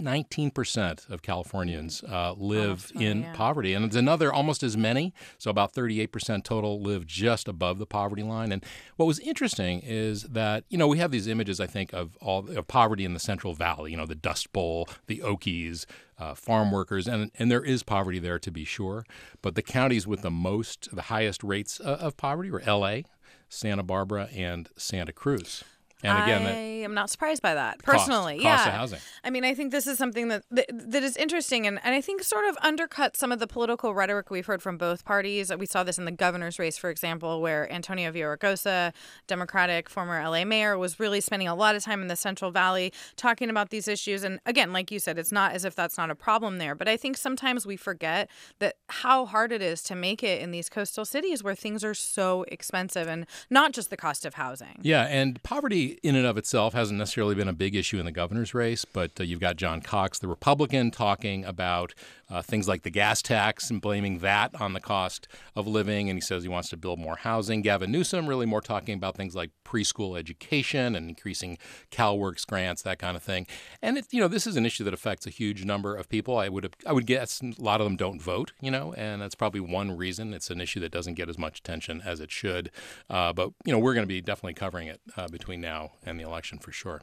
19% 0.00 1.08
of 1.08 1.22
Californians 1.22 2.04
uh, 2.04 2.34
live 2.36 2.82
funny, 2.82 3.06
in 3.06 3.22
yeah. 3.22 3.32
poverty, 3.32 3.72
and 3.72 3.84
it's 3.84 3.96
another 3.96 4.30
almost 4.30 4.62
as 4.62 4.76
many. 4.76 5.14
So 5.38 5.50
about 5.50 5.72
38% 5.72 6.44
total 6.44 6.80
live 6.82 7.06
just 7.06 7.48
above 7.48 7.78
the 7.78 7.86
poverty 7.86 8.22
line. 8.22 8.52
And 8.52 8.64
what 8.96 9.06
was 9.06 9.18
interesting 9.20 9.80
is 9.80 10.24
that 10.24 10.64
you 10.68 10.76
know 10.76 10.86
we 10.86 10.98
have 10.98 11.10
these 11.10 11.26
images, 11.26 11.60
I 11.60 11.66
think, 11.66 11.94
of 11.94 12.16
all 12.20 12.46
of 12.50 12.68
poverty 12.68 13.06
in 13.06 13.14
the 13.14 13.20
Central 13.20 13.54
Valley. 13.54 13.92
You 13.92 13.96
know, 13.96 14.06
the 14.06 14.14
Dust 14.14 14.52
Bowl, 14.52 14.86
the 15.06 15.20
Okies, 15.20 15.86
uh, 16.18 16.34
farm 16.34 16.70
workers, 16.70 17.08
and 17.08 17.30
and 17.38 17.50
there 17.50 17.64
is 17.64 17.82
poverty 17.82 18.18
there 18.18 18.38
to 18.38 18.50
be 18.50 18.66
sure. 18.66 19.06
But 19.40 19.54
the 19.54 19.62
counties 19.62 20.06
with 20.06 20.20
the 20.20 20.30
most, 20.30 20.94
the 20.94 21.02
highest 21.02 21.42
rates 21.42 21.80
uh, 21.80 21.96
of 22.00 22.18
poverty 22.18 22.50
were 22.50 22.62
L.A., 22.66 23.04
Santa 23.48 23.82
Barbara, 23.82 24.28
and 24.34 24.68
Santa 24.76 25.12
Cruz. 25.12 25.64
And 26.06 26.22
again, 26.22 26.46
I 26.46 26.82
am 26.84 26.94
not 26.94 27.10
surprised 27.10 27.42
by 27.42 27.54
that 27.54 27.78
personally. 27.82 28.34
cost 28.34 28.44
yeah, 28.44 28.68
of 28.68 28.74
housing. 28.74 28.98
I 29.24 29.30
mean, 29.30 29.44
I 29.44 29.54
think 29.54 29.72
this 29.72 29.86
is 29.86 29.98
something 29.98 30.28
that 30.28 30.44
that, 30.50 30.66
that 30.70 31.02
is 31.02 31.16
interesting, 31.16 31.66
and, 31.66 31.80
and 31.84 31.94
I 31.94 32.00
think 32.00 32.22
sort 32.22 32.46
of 32.46 32.56
undercut 32.62 33.16
some 33.16 33.32
of 33.32 33.38
the 33.38 33.46
political 33.46 33.94
rhetoric 33.94 34.30
we've 34.30 34.46
heard 34.46 34.62
from 34.62 34.78
both 34.78 35.04
parties. 35.04 35.54
We 35.56 35.66
saw 35.66 35.82
this 35.84 35.98
in 35.98 36.04
the 36.04 36.12
governor's 36.12 36.58
race, 36.58 36.78
for 36.78 36.90
example, 36.90 37.40
where 37.40 37.70
Antonio 37.72 38.10
Villaraigosa, 38.10 38.92
Democratic 39.26 39.88
former 39.88 40.22
LA 40.22 40.44
mayor, 40.44 40.78
was 40.78 40.98
really 41.00 41.20
spending 41.20 41.48
a 41.48 41.54
lot 41.54 41.74
of 41.74 41.84
time 41.84 42.02
in 42.02 42.08
the 42.08 42.16
Central 42.16 42.50
Valley 42.50 42.92
talking 43.16 43.50
about 43.50 43.70
these 43.70 43.88
issues. 43.88 44.22
And 44.22 44.40
again, 44.46 44.72
like 44.72 44.90
you 44.90 44.98
said, 44.98 45.18
it's 45.18 45.32
not 45.32 45.52
as 45.52 45.64
if 45.64 45.74
that's 45.74 45.98
not 45.98 46.10
a 46.10 46.14
problem 46.14 46.58
there, 46.58 46.74
but 46.74 46.88
I 46.88 46.96
think 46.96 47.16
sometimes 47.16 47.66
we 47.66 47.76
forget 47.76 48.28
that 48.58 48.76
how 48.88 49.26
hard 49.26 49.52
it 49.52 49.62
is 49.62 49.82
to 49.84 49.94
make 49.94 50.22
it 50.22 50.40
in 50.40 50.50
these 50.50 50.68
coastal 50.68 51.04
cities 51.04 51.42
where 51.42 51.54
things 51.54 51.84
are 51.84 51.94
so 51.94 52.44
expensive, 52.48 53.08
and 53.08 53.26
not 53.50 53.72
just 53.72 53.90
the 53.90 53.96
cost 53.96 54.24
of 54.24 54.34
housing. 54.34 54.78
Yeah, 54.82 55.04
and 55.04 55.42
poverty 55.42 55.95
in 56.02 56.16
and 56.16 56.26
of 56.26 56.36
itself 56.36 56.74
hasn't 56.74 56.98
necessarily 56.98 57.34
been 57.34 57.48
a 57.48 57.52
big 57.52 57.74
issue 57.74 57.98
in 57.98 58.06
the 58.06 58.12
governor's 58.12 58.54
race, 58.54 58.84
but 58.84 59.12
uh, 59.20 59.22
you've 59.22 59.40
got 59.40 59.56
John 59.56 59.80
Cox, 59.80 60.18
the 60.18 60.28
Republican, 60.28 60.90
talking 60.90 61.44
about 61.44 61.94
uh, 62.28 62.42
things 62.42 62.66
like 62.66 62.82
the 62.82 62.90
gas 62.90 63.22
tax 63.22 63.70
and 63.70 63.80
blaming 63.80 64.18
that 64.18 64.60
on 64.60 64.72
the 64.72 64.80
cost 64.80 65.28
of 65.54 65.66
living, 65.66 66.08
and 66.10 66.16
he 66.16 66.20
says 66.20 66.42
he 66.42 66.48
wants 66.48 66.68
to 66.70 66.76
build 66.76 66.98
more 66.98 67.16
housing. 67.16 67.62
Gavin 67.62 67.92
Newsom 67.92 68.26
really 68.26 68.46
more 68.46 68.60
talking 68.60 68.94
about 68.94 69.16
things 69.16 69.36
like 69.36 69.50
preschool 69.64 70.18
education 70.18 70.94
and 70.94 71.08
increasing 71.08 71.58
CalWorks 71.90 72.46
grants, 72.46 72.82
that 72.82 72.98
kind 72.98 73.16
of 73.16 73.22
thing. 73.22 73.46
And 73.82 73.98
it, 73.98 74.06
you 74.10 74.20
know, 74.20 74.28
this 74.28 74.46
is 74.46 74.56
an 74.56 74.66
issue 74.66 74.84
that 74.84 74.94
affects 74.94 75.26
a 75.26 75.30
huge 75.30 75.64
number 75.64 75.94
of 75.94 76.08
people. 76.08 76.36
I 76.36 76.48
would 76.48 76.74
I 76.86 76.92
would 76.92 77.06
guess 77.06 77.40
a 77.42 77.54
lot 77.62 77.80
of 77.80 77.84
them 77.84 77.96
don't 77.96 78.20
vote, 78.20 78.52
you 78.60 78.70
know, 78.70 78.92
and 78.94 79.22
that's 79.22 79.34
probably 79.34 79.60
one 79.60 79.96
reason. 79.96 80.34
It's 80.34 80.50
an 80.50 80.60
issue 80.60 80.80
that 80.80 80.92
doesn't 80.92 81.14
get 81.14 81.28
as 81.28 81.38
much 81.38 81.60
attention 81.60 82.02
as 82.04 82.20
it 82.20 82.30
should. 82.30 82.70
Uh, 83.08 83.32
but 83.32 83.50
you 83.64 83.72
know, 83.72 83.78
we're 83.78 83.94
going 83.94 84.04
to 84.04 84.08
be 84.08 84.20
definitely 84.20 84.54
covering 84.54 84.88
it 84.88 85.00
uh, 85.16 85.28
between 85.28 85.60
now 85.76 85.92
and 86.04 86.18
the 86.18 86.24
election 86.24 86.58
for 86.58 86.72
sure. 86.72 87.02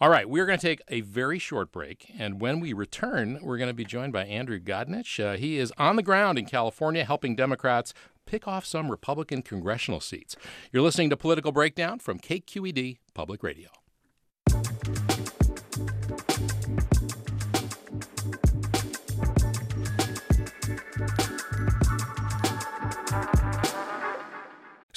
All 0.00 0.08
right, 0.08 0.28
we're 0.28 0.46
going 0.46 0.58
to 0.58 0.66
take 0.66 0.82
a 0.88 1.02
very 1.02 1.38
short 1.38 1.70
break, 1.70 2.10
and 2.18 2.40
when 2.40 2.58
we 2.58 2.72
return, 2.72 3.38
we're 3.42 3.58
going 3.58 3.68
to 3.68 3.74
be 3.74 3.84
joined 3.84 4.12
by 4.12 4.24
Andrew 4.24 4.58
Godinich. 4.58 5.22
Uh, 5.22 5.36
he 5.36 5.58
is 5.58 5.72
on 5.78 5.96
the 5.96 6.02
ground 6.02 6.38
in 6.38 6.46
California 6.46 7.04
helping 7.04 7.36
Democrats 7.36 7.94
pick 8.26 8.48
off 8.48 8.64
some 8.64 8.90
Republican 8.90 9.42
congressional 9.42 10.00
seats. 10.00 10.34
You're 10.72 10.82
listening 10.82 11.10
to 11.10 11.16
Political 11.16 11.52
Breakdown 11.52 11.98
from 12.00 12.18
KQED 12.18 12.98
Public 13.14 13.42
Radio. 13.42 13.68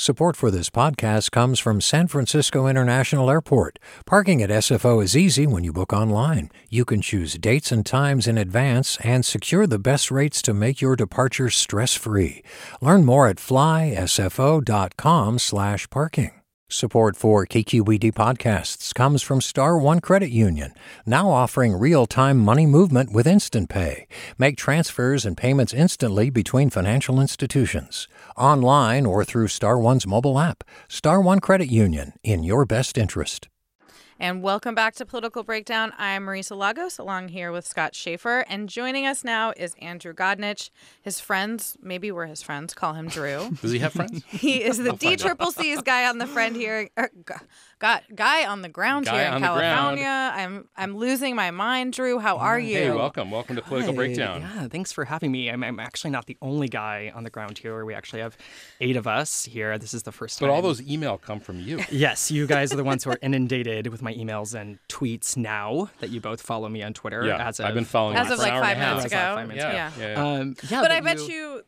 Support 0.05 0.35
for 0.35 0.51
this 0.51 0.69
podcast 0.69 1.31
comes 1.31 1.57
from 1.57 1.81
San 1.81 2.07
Francisco 2.07 2.67
International 2.67 3.27
Airport. 3.27 3.79
Parking 4.05 4.43
at 4.43 4.51
SFO 4.51 5.03
is 5.03 5.17
easy 5.17 5.47
when 5.47 5.63
you 5.63 5.73
book 5.73 5.91
online. 5.91 6.51
You 6.69 6.85
can 6.85 7.01
choose 7.01 7.39
dates 7.39 7.71
and 7.71 7.83
times 7.83 8.27
in 8.27 8.37
advance 8.37 8.97
and 8.97 9.25
secure 9.25 9.65
the 9.65 9.79
best 9.79 10.11
rates 10.11 10.43
to 10.43 10.53
make 10.53 10.79
your 10.79 10.95
departure 10.95 11.49
stress-free. 11.49 12.43
Learn 12.81 13.03
more 13.03 13.27
at 13.27 13.37
flysfo.com/parking. 13.37 16.31
Support 16.67 17.15
for 17.15 17.45
KQED 17.45 18.11
podcasts 18.11 18.91
comes 18.91 19.21
from 19.21 19.39
Star 19.39 19.77
One 19.77 20.01
Credit 20.01 20.31
Union, 20.31 20.73
now 21.05 21.29
offering 21.29 21.75
real-time 21.75 22.39
money 22.39 22.65
movement 22.65 23.13
with 23.13 23.27
Instant 23.27 23.69
Pay. 23.69 24.07
Make 24.39 24.57
transfers 24.57 25.27
and 25.27 25.37
payments 25.37 25.75
instantly 25.75 26.31
between 26.31 26.71
financial 26.71 27.21
institutions, 27.21 28.07
online 28.37 29.05
or 29.05 29.23
through 29.23 29.47
Star 29.47 29.79
One's 29.79 30.05
mobile 30.07 30.39
app. 30.39 30.63
Star 30.87 31.19
One 31.21 31.39
Credit 31.39 31.67
Union, 31.67 32.13
in 32.23 32.43
your 32.43 32.65
best 32.65 32.97
interest. 32.97 33.47
And 34.17 34.41
welcome 34.41 34.75
back 34.75 34.95
to 34.95 35.05
Political 35.05 35.43
Breakdown. 35.43 35.91
I'm 35.97 36.25
Marisa 36.25 36.55
Lagos, 36.55 36.97
along 36.97 37.27
here 37.29 37.51
with 37.51 37.67
Scott 37.67 37.93
Shafer. 37.93 38.45
And 38.47 38.69
joining 38.69 39.05
us 39.05 39.25
now 39.25 39.51
is 39.57 39.75
Andrew 39.81 40.13
Godinich. 40.13 40.69
His 41.01 41.19
friends, 41.19 41.75
maybe 41.81 42.13
we're 42.13 42.27
his 42.27 42.41
friends, 42.41 42.73
call 42.73 42.93
him 42.93 43.09
Drew. 43.09 43.49
Does 43.61 43.71
he 43.71 43.79
have 43.79 43.91
friends? 43.91 44.23
he 44.29 44.63
is 44.63 44.77
the 44.83 44.93
D 44.93 45.17
Triple 45.17 45.51
C's 45.51 45.81
guy 45.81 46.07
on 46.07 46.19
the 46.19 46.27
friend 46.27 46.55
here, 46.55 46.89
er, 46.97 47.09
gu- 47.25 47.33
got 47.85 48.03
guy 48.15 48.47
on 48.47 48.63
the 48.63 48.69
ground 48.69 49.05
Guy 49.05 49.17
here 49.19 49.27
in 49.27 49.33
on 49.35 49.41
the 49.41 49.47
ground. 49.47 49.99
California. 49.99 50.33
I'm 50.35 50.67
I'm 50.75 50.97
losing 50.97 51.35
my 51.35 51.51
mind, 51.51 51.93
Drew. 51.93 52.17
How 52.17 52.37
are 52.37 52.59
you? 52.59 52.77
Hey, 52.77 52.89
welcome. 52.89 53.29
Welcome 53.29 53.55
to 53.57 53.61
Political 53.61 53.93
Hi. 53.93 53.95
Breakdown. 53.95 54.41
Yeah, 54.41 54.67
thanks 54.67 54.91
for 54.91 55.05
having 55.05 55.31
me. 55.31 55.49
I'm, 55.49 55.63
I'm 55.63 55.79
actually 55.79 56.09
not 56.09 56.25
the 56.25 56.35
only 56.41 56.67
guy 56.67 57.11
on 57.13 57.23
the 57.23 57.29
ground 57.29 57.59
here. 57.59 57.85
We 57.85 57.93
actually 57.93 58.21
have 58.21 58.37
eight 58.81 58.95
of 58.95 59.05
us 59.05 59.45
here. 59.45 59.77
This 59.77 59.93
is 59.93 60.01
the 60.01 60.11
first 60.11 60.39
time. 60.39 60.47
But 60.49 60.53
all 60.53 60.63
those 60.63 60.81
email 60.81 61.17
come 61.19 61.39
from 61.39 61.59
you. 61.59 61.79
Yes, 61.95 62.29
you 62.29 62.45
guys 62.45 62.73
are 62.73 62.75
the 62.75 62.83
ones 62.83 63.03
who 63.03 63.11
are 63.11 63.19
inundated 63.21 63.87
with 63.87 64.01
my 64.01 64.13
emails 64.15 64.59
and 64.59 64.79
tweets 64.89 65.37
now 65.37 65.89
that 65.99 66.09
you 66.09 66.19
both 66.19 66.41
follow 66.41 66.67
me 66.67 66.81
on 66.83 66.93
Twitter. 66.93 67.25
Yeah, 67.25 67.47
as 67.47 67.59
of, 67.59 67.67
I've 67.67 67.73
been 67.73 67.85
following 67.85 68.17
As 68.17 68.27
you 68.27 68.33
of 68.33 68.39
for 68.39 68.45
an 68.45 68.51
like 68.51 68.53
hour 68.53 68.63
five 68.63 68.77
and 68.77 68.81
a 68.81 68.85
half. 68.85 68.95
minutes 68.97 69.13
ago. 69.13 69.35
five 69.35 69.47
minutes 69.47 69.63
Yeah, 69.63 69.73
yeah. 69.73 69.91
yeah. 69.99 70.13
yeah. 70.33 70.39
Um, 70.41 70.55
yeah, 70.69 70.81
But 70.81 70.91
I 70.91 70.99
bet 71.01 71.19
you 71.27 71.61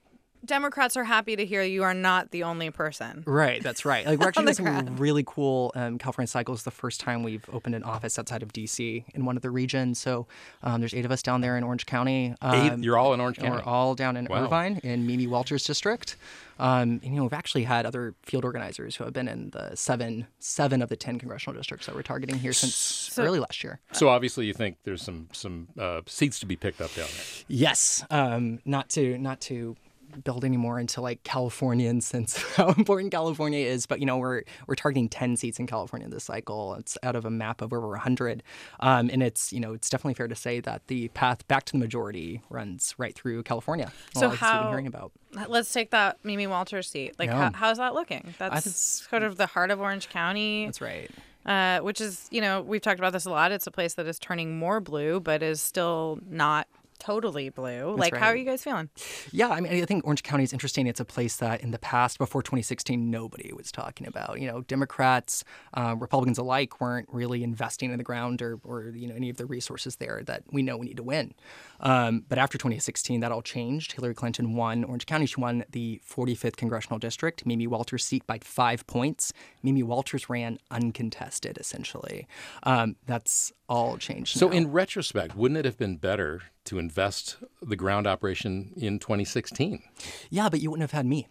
Democrats 0.46 0.96
are 0.96 1.04
happy 1.04 1.36
to 1.36 1.46
hear 1.46 1.62
you 1.64 1.84
are 1.84 1.94
not 1.94 2.32
the 2.32 2.44
only 2.44 2.70
person. 2.72 3.24
Right, 3.26 3.62
that's 3.62 3.86
right. 3.86 4.06
Like 4.06 4.20
we're 4.20 4.28
actually 4.28 4.54
doing 4.54 4.56
some 4.86 4.98
really 4.98 5.24
cool. 5.26 5.72
Um, 5.76 5.98
California 5.98 6.28
Cycle 6.28 6.54
is 6.54 6.64
the 6.64 6.72
first 6.72 7.00
time 7.00 7.24
we've 7.24 7.46
opened 7.52 7.76
an 7.76 7.84
office 7.84 8.18
outside 8.18 8.44
of 8.44 8.54
DC 8.54 9.04
in 9.14 9.26
one 9.26 9.36
of 9.36 9.42
the 9.42 9.50
regions. 9.50 10.00
So 10.00 10.28
um, 10.64 10.80
there's 10.82 10.94
eight 10.94 11.06
of 11.06 11.12
us 11.12 11.22
down 11.22 11.42
there 11.42 11.58
in 11.58 11.64
Orange 11.64 11.86
County. 11.86 12.34
Eight- 12.44 12.72
Um, 12.72 12.84
you're 12.84 12.98
all 12.98 13.14
in 13.14 13.20
Orange 13.22 13.38
and 13.38 13.48
County. 13.48 13.62
We're 13.66 13.70
all 13.72 13.96
down 13.96 14.16
in 14.18 14.26
Wow. 14.26 14.46
Irvine 14.46 14.80
in 14.84 15.06
Mimi 15.08 15.28
Walters 15.28 15.64
district. 15.64 16.16
Um, 16.60 17.00
and, 17.04 17.04
you 17.04 17.12
know, 17.12 17.22
we've 17.24 17.34
actually 17.34 17.66
had 17.66 17.86
other 17.86 18.16
field 18.24 18.44
organizers 18.44 18.96
who 18.96 19.04
have 19.04 19.14
been 19.14 19.28
in 19.28 19.52
the 19.52 19.76
seven 19.76 20.26
seven 20.40 20.82
of 20.82 20.90
the 20.90 20.96
ten 20.96 21.20
congressional 21.20 21.56
districts 21.56 21.86
that 21.86 21.94
we're 21.96 22.02
targeting 22.02 22.40
here 22.40 22.52
since 22.54 23.16
early 23.20 23.40
last 23.40 23.64
year. 23.64 23.80
So 23.92 24.10
obviously, 24.10 24.48
you 24.48 24.54
think 24.54 24.78
there's 24.84 25.04
some 25.04 25.28
some 25.34 25.68
uh, 25.80 26.02
seats 26.08 26.40
to 26.40 26.48
be 26.48 26.56
picked 26.56 26.82
up 26.82 26.94
down 26.96 27.06
there. 27.14 27.26
Yes, 27.48 28.04
um, 28.10 28.60
not 28.66 28.90
to 28.92 29.20
not 29.20 29.40
to 29.42 29.76
build 30.24 30.44
anymore 30.46 30.80
into 30.80 31.02
like 31.02 31.24
Californians 31.24 32.06
since 32.14 32.38
how 32.56 32.70
important 32.70 33.12
California 33.12 33.66
is, 33.66 33.86
but 33.86 34.00
you 34.00 34.06
know 34.06 34.18
we're 34.18 34.44
we're 34.68 34.76
targeting 34.76 35.10
ten 35.10 35.36
seats 35.38 35.60
in 35.60 35.68
California 35.68 36.08
this 36.10 36.26
cycle. 36.26 36.76
It's 36.76 36.98
out 37.04 37.16
of 37.16 37.26
a 37.26 37.30
map 37.30 37.62
of 37.62 37.74
over 37.74 37.96
hundred, 37.98 38.44
um, 38.80 39.10
and 39.12 39.22
it's 39.24 39.52
you 39.54 39.60
know 39.60 39.74
it's 39.74 39.90
definitely 39.90 40.14
fair 40.16 40.28
to 40.28 40.36
say 40.36 40.60
that 40.62 40.88
the 40.88 41.08
path 41.10 41.48
back 41.48 41.66
to 41.66 41.74
the 41.74 41.80
majority 41.80 42.42
runs 42.50 42.96
right 42.98 43.16
through 43.16 43.44
California. 43.44 43.92
So 44.16 44.30
how- 44.30 44.70
hearing 44.70 44.88
about? 44.88 45.12
Let's 45.48 45.72
take 45.72 45.92
that 45.92 46.18
Mimi 46.24 46.48
Walters 46.48 46.90
seat. 46.90 47.16
Like, 47.20 47.28
Yeah. 47.30 47.52
how, 47.52 47.58
how's 47.68 47.78
that 47.78 47.94
looking? 47.94 48.34
That's 48.40 48.76
sort 48.76 49.24
of 49.24 49.36
the 49.38 49.46
heart 49.46 49.70
of 49.72 49.80
Orange 49.82 50.08
County. 50.10 50.66
That's 50.66 50.80
right. 50.82 51.12
uh, 51.46 51.80
which 51.82 52.00
is, 52.02 52.28
you 52.32 52.40
know, 52.42 52.62
we've 52.62 52.82
talked 52.82 52.98
about 53.00 53.12
this 53.14 53.26
a 53.26 53.30
lot. 53.30 53.52
It's 53.52 53.68
a 53.68 53.72
place 53.72 53.94
that 53.96 54.08
is 54.08 54.18
turning 54.20 54.58
more 54.58 54.80
blue, 54.80 55.20
but 55.20 55.44
is 55.44 55.62
still 55.62 56.20
not 56.30 56.68
totally 57.00 57.50
blue. 57.50 57.96
like, 57.96 58.16
how 58.16 58.28
are 58.28 58.36
you 58.36 58.46
guys 58.46 58.64
feeling? 58.64 58.90
Yeah, 59.32 59.50
I 59.50 59.62
mean, 59.62 59.72
I 59.74 59.86
think 59.86 60.06
Orange 60.06 60.24
County 60.24 60.44
is 60.44 60.54
interesting. 60.54 60.88
It's 60.88 61.00
a 61.00 61.06
place 61.06 61.38
that 61.38 61.62
in 61.62 61.72
the 61.72 61.80
past, 61.80 62.18
before 62.18 62.42
2016, 62.42 63.10
nobody 63.10 63.52
was 63.54 63.72
talking 63.72 64.08
about. 64.08 64.40
You 64.40 64.48
know, 64.48 64.62
Democrats, 64.62 65.44
uh, 65.74 65.96
Republicans 65.98 66.38
alike 66.38 66.80
weren't 66.82 67.08
really 67.12 67.44
investing 67.44 67.92
in 67.92 67.98
the 67.98 68.04
ground 68.04 68.42
or, 68.42 68.60
or, 68.64 68.90
you 68.90 69.08
know, 69.08 69.16
any 69.16 69.30
of 69.30 69.38
the 69.38 69.46
resources 69.46 69.98
there 69.98 70.24
that 70.26 70.44
we 70.52 70.62
know 70.62 70.78
we 70.78 70.88
need 70.88 70.98
to 70.98 71.04
win. 71.04 71.34
Um, 71.80 72.24
but 72.28 72.38
after 72.38 72.58
2016, 72.58 73.20
that 73.22 73.32
all 73.32 73.42
changed. 73.42 73.94
Hillary 73.94 74.14
Clinton 74.16 74.56
won 74.56 74.84
Orange 74.84 75.06
County. 75.06 75.26
She 75.26 75.40
won 75.40 75.64
the 75.72 76.02
45th 76.10 76.56
congressional 76.58 77.00
district. 77.00 77.46
Mimi 77.46 77.68
Walters' 77.68 78.04
seat 78.06 78.26
by 78.26 78.40
five 78.44 78.86
points. 78.88 79.32
Mimi 79.64 79.84
Walters 79.84 80.30
ran 80.30 80.58
uncontested, 80.72 81.58
essentially. 81.58 82.28
Um, 82.64 82.96
that's 83.06 83.52
all 83.70 83.98
changed. 83.98 84.38
So, 84.38 84.48
now. 84.48 84.54
in 84.58 84.72
retrospect, 84.72 85.36
wouldn't 85.36 85.58
it 85.58 85.66
have 85.66 85.78
been 85.78 85.98
better 85.98 86.42
to 86.66 86.80
invest 86.80 87.38
the 87.62 87.76
ground 87.76 88.08
operation 88.08 88.74
in 88.78 89.00
2016? 89.00 89.84
yeah, 90.30 90.50
but 90.50 90.62
you 90.62 90.70
wouldn't 90.72 90.90
have 90.90 90.98
had 90.98 91.06
me. 91.06 91.28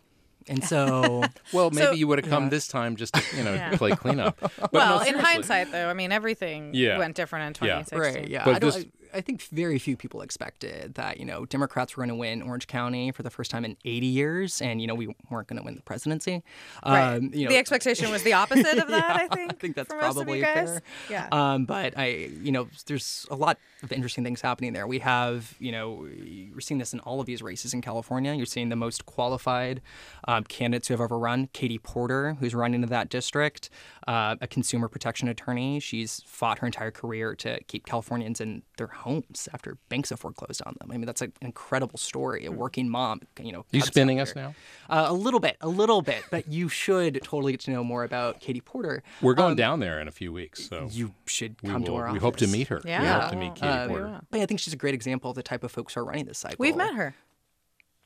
And 0.48 0.62
so 0.62 1.24
Well, 1.52 1.70
maybe 1.72 1.86
So- 1.86 1.90
you 1.92 2.06
would 2.06 2.20
have 2.20 2.30
come 2.30 2.50
this 2.50 2.68
time 2.68 2.94
just 2.94 3.14
to 3.14 3.36
you 3.36 3.42
know 3.42 3.52
Yeah. 3.54 3.76
play 3.76 3.90
cleanup. 3.96 4.38
But 4.60 4.72
well, 4.72 5.00
no, 5.00 5.04
in 5.04 5.18
hindsight, 5.18 5.72
though, 5.72 5.88
I 5.88 5.92
mean, 5.92 6.12
everything 6.12 6.70
Yeah. 6.72 6.98
went 6.98 7.16
different 7.16 7.58
in 7.60 7.66
Yeah. 7.66 7.82
2016. 7.82 8.14
Right. 8.22 8.30
Yeah. 8.30 8.44
But 8.44 8.54
I, 8.54 8.58
don't, 8.60 8.72
this- 8.74 8.84
I, 8.84 8.88
I 9.14 9.20
think 9.20 9.42
very 9.44 9.78
few 9.78 9.96
people 9.96 10.22
expected 10.22 10.94
that 10.94 11.18
you 11.18 11.24
know 11.24 11.46
Democrats 11.46 11.96
were 11.96 12.02
going 12.02 12.10
to 12.10 12.16
win 12.16 12.42
Orange 12.42 12.66
County 12.66 13.10
for 13.12 13.22
the 13.22 13.30
first 13.30 13.50
time 13.50 13.64
in 13.64 13.76
80 13.84 14.06
years, 14.06 14.60
and 14.60 14.80
you 14.80 14.86
know 14.86 14.94
we 14.94 15.08
weren't 15.30 15.48
going 15.48 15.58
to 15.58 15.64
win 15.64 15.76
the 15.76 15.82
presidency. 15.82 16.42
Right. 16.84 17.16
Um, 17.16 17.30
you 17.32 17.44
know, 17.44 17.50
the 17.50 17.58
expectation 17.58 18.10
was 18.10 18.22
the 18.22 18.32
opposite 18.34 18.78
of 18.78 18.88
that, 18.88 19.06
Yeah, 19.06 19.24
I 19.24 19.34
think. 19.34 19.52
I 19.52 19.56
think 19.56 19.76
that's 19.76 19.88
for 19.88 20.00
most 20.00 20.10
of 20.10 20.14
probably 20.16 20.42
fair. 20.42 20.82
Yeah. 21.10 21.28
Um, 21.32 21.64
but 21.64 21.96
I, 21.96 22.30
you 22.42 22.52
know, 22.52 22.68
there's 22.86 23.26
a 23.30 23.34
lot 23.34 23.58
of 23.82 23.92
interesting 23.92 24.24
things 24.24 24.40
happening 24.40 24.72
there. 24.72 24.86
We 24.86 24.98
have, 25.00 25.54
you 25.58 25.72
know, 25.72 26.06
you're 26.06 26.60
seeing 26.60 26.78
this 26.78 26.92
in 26.92 27.00
all 27.00 27.20
of 27.20 27.26
these 27.26 27.42
races 27.42 27.74
in 27.74 27.80
California. 27.80 28.34
You're 28.34 28.46
seeing 28.46 28.68
the 28.68 28.76
most 28.76 29.06
qualified 29.06 29.80
um, 30.26 30.44
candidates 30.44 30.88
who 30.88 30.94
have 30.94 31.00
ever 31.00 31.18
run. 31.18 31.48
Katie 31.52 31.78
Porter, 31.78 32.36
who's 32.40 32.54
running 32.54 32.76
into 32.76 32.88
that 32.88 33.08
district, 33.08 33.70
uh, 34.06 34.36
a 34.40 34.46
consumer 34.46 34.88
protection 34.88 35.28
attorney. 35.28 35.80
She's 35.80 36.22
fought 36.26 36.58
her 36.58 36.66
entire 36.66 36.90
career 36.90 37.34
to 37.36 37.62
keep 37.64 37.86
Californians 37.86 38.40
in 38.40 38.62
their 38.78 38.88
homes 38.96 39.48
after 39.54 39.76
banks 39.88 40.10
have 40.10 40.20
foreclosed 40.20 40.62
on 40.66 40.74
them. 40.80 40.90
I 40.92 40.96
mean, 40.96 41.06
that's 41.06 41.22
an 41.22 41.32
incredible 41.40 41.98
story. 41.98 42.46
A 42.46 42.52
working 42.52 42.88
mom, 42.88 43.20
you 43.40 43.52
know. 43.52 43.64
you 43.70 43.80
cuts 43.80 43.90
out 43.90 43.94
spinning 43.94 44.20
us 44.20 44.34
now? 44.34 44.54
Uh, 44.90 45.06
a 45.08 45.12
little 45.12 45.40
bit, 45.40 45.56
a 45.60 45.68
little 45.68 46.02
bit, 46.02 46.24
but 46.30 46.48
you 46.48 46.68
should 46.68 47.20
totally 47.22 47.52
get 47.52 47.60
to 47.62 47.70
know 47.70 47.84
more 47.84 48.04
about 48.04 48.40
Katie 48.40 48.60
Porter. 48.60 49.02
We're 49.22 49.34
going 49.34 49.56
down 49.56 49.80
there 49.80 50.00
in 50.00 50.08
a 50.08 50.12
few 50.12 50.32
weeks, 50.32 50.68
so 50.68 50.88
You 50.90 51.12
should 51.26 51.56
we, 51.62 51.70
come 51.70 51.84
to 51.84 51.92
will- 51.92 51.98
our 51.98 52.12
we 52.12 52.18
hope 52.18 52.36
to 52.36 52.46
meet 52.46 52.68
her. 52.68 52.80
Yeah. 52.84 53.00
We 53.00 53.06
hope 53.22 53.30
to 53.30 53.36
meet 53.36 53.54
Katie 53.54 53.66
Uh, 53.68 53.88
Porter. 53.88 54.20
But 54.30 54.40
I 54.40 54.46
think 54.46 54.60
she's 54.60 54.72
a 54.74 54.76
great 54.76 54.94
example 54.94 55.30
of 55.30 55.36
the 55.36 55.42
type 55.42 55.62
of 55.64 55.70
folks 55.72 55.94
who 55.94 56.00
are 56.00 56.04
running 56.04 56.26
this 56.26 56.38
cycle. 56.38 56.56
We've 56.58 56.76
met 56.76 56.94
her. 56.94 57.14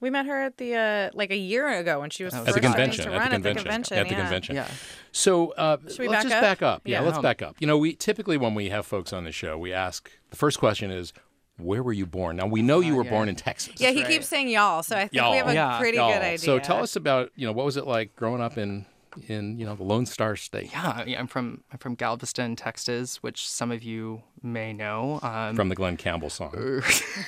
We 0.01 0.09
met 0.11 0.25
her 0.27 0.41
at 0.41 0.57
the 0.57 0.75
uh, 0.75 1.11
like 1.13 1.31
a 1.31 1.37
year 1.37 1.69
ago 1.69 2.01
when 2.01 2.11
she 2.11 2.25
was 2.25 2.33
At 2.35 2.47
the 2.47 2.53
first 2.53 2.59
starting 2.59 2.73
convention, 2.73 3.05
to 3.05 3.11
at 3.11 3.13
the 3.13 3.19
run 3.19 3.31
convention, 3.31 3.49
at 3.51 3.55
the 3.57 3.63
convention. 3.65 3.97
at 3.99 4.09
the 4.09 4.15
yeah. 4.15 4.21
convention. 4.21 4.55
Yeah. 4.57 4.67
So 5.13 5.49
uh, 5.53 5.77
let's 5.83 5.99
back 5.99 6.23
just 6.23 6.35
up? 6.35 6.41
back 6.43 6.63
up. 6.63 6.83
Yeah, 6.85 7.01
Yeah. 7.01 7.07
let's 7.07 7.19
back 7.19 7.43
up. 7.43 7.57
You 7.61 7.67
know, 7.67 7.77
we 7.79 7.95
typically 7.95 8.37
when 8.39 8.55
we 8.55 8.71
have 8.71 8.87
folks 8.87 9.13
on 9.13 9.25
the 9.25 9.33
show, 9.33 9.59
we 9.59 9.73
ask 9.73 10.11
the 10.31 10.37
first 10.37 10.59
question 10.59 10.91
is, 10.91 11.13
"Where 11.59 11.83
were 11.83 11.93
you 11.93 12.07
born?" 12.07 12.37
Now 12.37 12.47
we 12.47 12.63
know 12.63 12.81
you 12.81 12.95
were 12.97 13.05
born 13.05 13.29
in 13.29 13.37
Texas. 13.37 13.75
Yeah, 13.79 13.91
he 13.91 14.03
right. 14.03 14.11
keeps 14.11 14.27
saying 14.27 14.49
y'all, 14.49 14.83
so 14.83 14.97
I 14.97 15.01
think 15.01 15.13
Y'all. 15.15 15.33
we 15.33 15.37
have 15.39 15.49
a 15.49 15.55
Yeah. 15.55 15.79
pretty 15.79 15.99
Y'all. 15.99 16.13
good 16.13 16.23
idea. 16.23 16.39
So 16.39 16.59
tell 16.59 16.83
us 16.83 16.97
about 16.97 17.31
you 17.37 17.47
know 17.47 17.53
what 17.53 17.67
was 17.67 17.77
it 17.77 17.87
like 17.87 18.17
growing 18.17 18.41
up 18.41 18.57
in 18.57 18.87
in 19.29 19.59
you 19.59 19.67
know 19.67 19.75
the 19.75 19.83
Lone 19.83 20.07
Star 20.07 20.37
State 20.37 20.71
Yeah, 20.73 20.89
I 20.97 21.05
mean, 21.05 21.17
I'm 21.17 21.27
from 21.27 21.63
I'm 21.73 21.79
from 21.79 21.95
Galveston, 21.95 22.57
Texas, 22.57 23.23
which 23.23 23.49
some 23.49 23.71
of 23.71 23.83
you 23.83 24.23
may 24.43 24.73
know. 24.73 25.21
Um, 25.23 25.55
from 25.57 25.69
the 25.69 25.75
Glen 25.75 25.97
Campbell 25.97 26.31
song. 26.31 26.83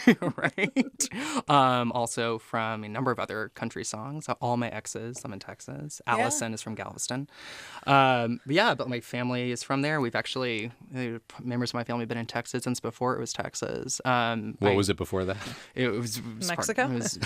right. 0.36 1.08
Um, 1.48 1.92
also 1.92 2.38
from 2.38 2.84
a 2.84 2.88
number 2.88 3.10
of 3.10 3.18
other 3.18 3.50
country 3.54 3.84
songs. 3.84 4.26
All 4.40 4.56
my 4.56 4.68
exes, 4.68 5.20
I'm 5.24 5.32
in 5.32 5.38
Texas. 5.38 6.00
Allison 6.06 6.54
is 6.54 6.62
from 6.62 6.74
Galveston. 6.74 7.28
Um, 7.86 8.40
but 8.46 8.54
yeah, 8.54 8.74
but 8.74 8.88
my 8.88 9.00
family 9.00 9.50
is 9.50 9.62
from 9.62 9.82
there. 9.82 10.00
We've 10.00 10.14
actually 10.14 10.70
uh, 10.96 11.18
members 11.40 11.70
of 11.70 11.74
my 11.74 11.84
family 11.84 12.02
have 12.02 12.08
been 12.08 12.18
in 12.18 12.26
Texas 12.26 12.64
since 12.64 12.80
before 12.80 13.14
it 13.16 13.20
was 13.20 13.32
Texas. 13.32 14.00
Um, 14.04 14.56
What 14.60 14.72
I- 14.72 14.76
was 14.76 14.88
it 14.88 14.96
before 14.96 15.24
that? 15.24 15.36
It 15.74 15.88
was, 15.88 16.18
it 16.18 16.24
was 16.38 16.46
part- 16.48 16.58
Mexico? 16.58 16.84
it 16.90 16.94
was- 16.94 17.18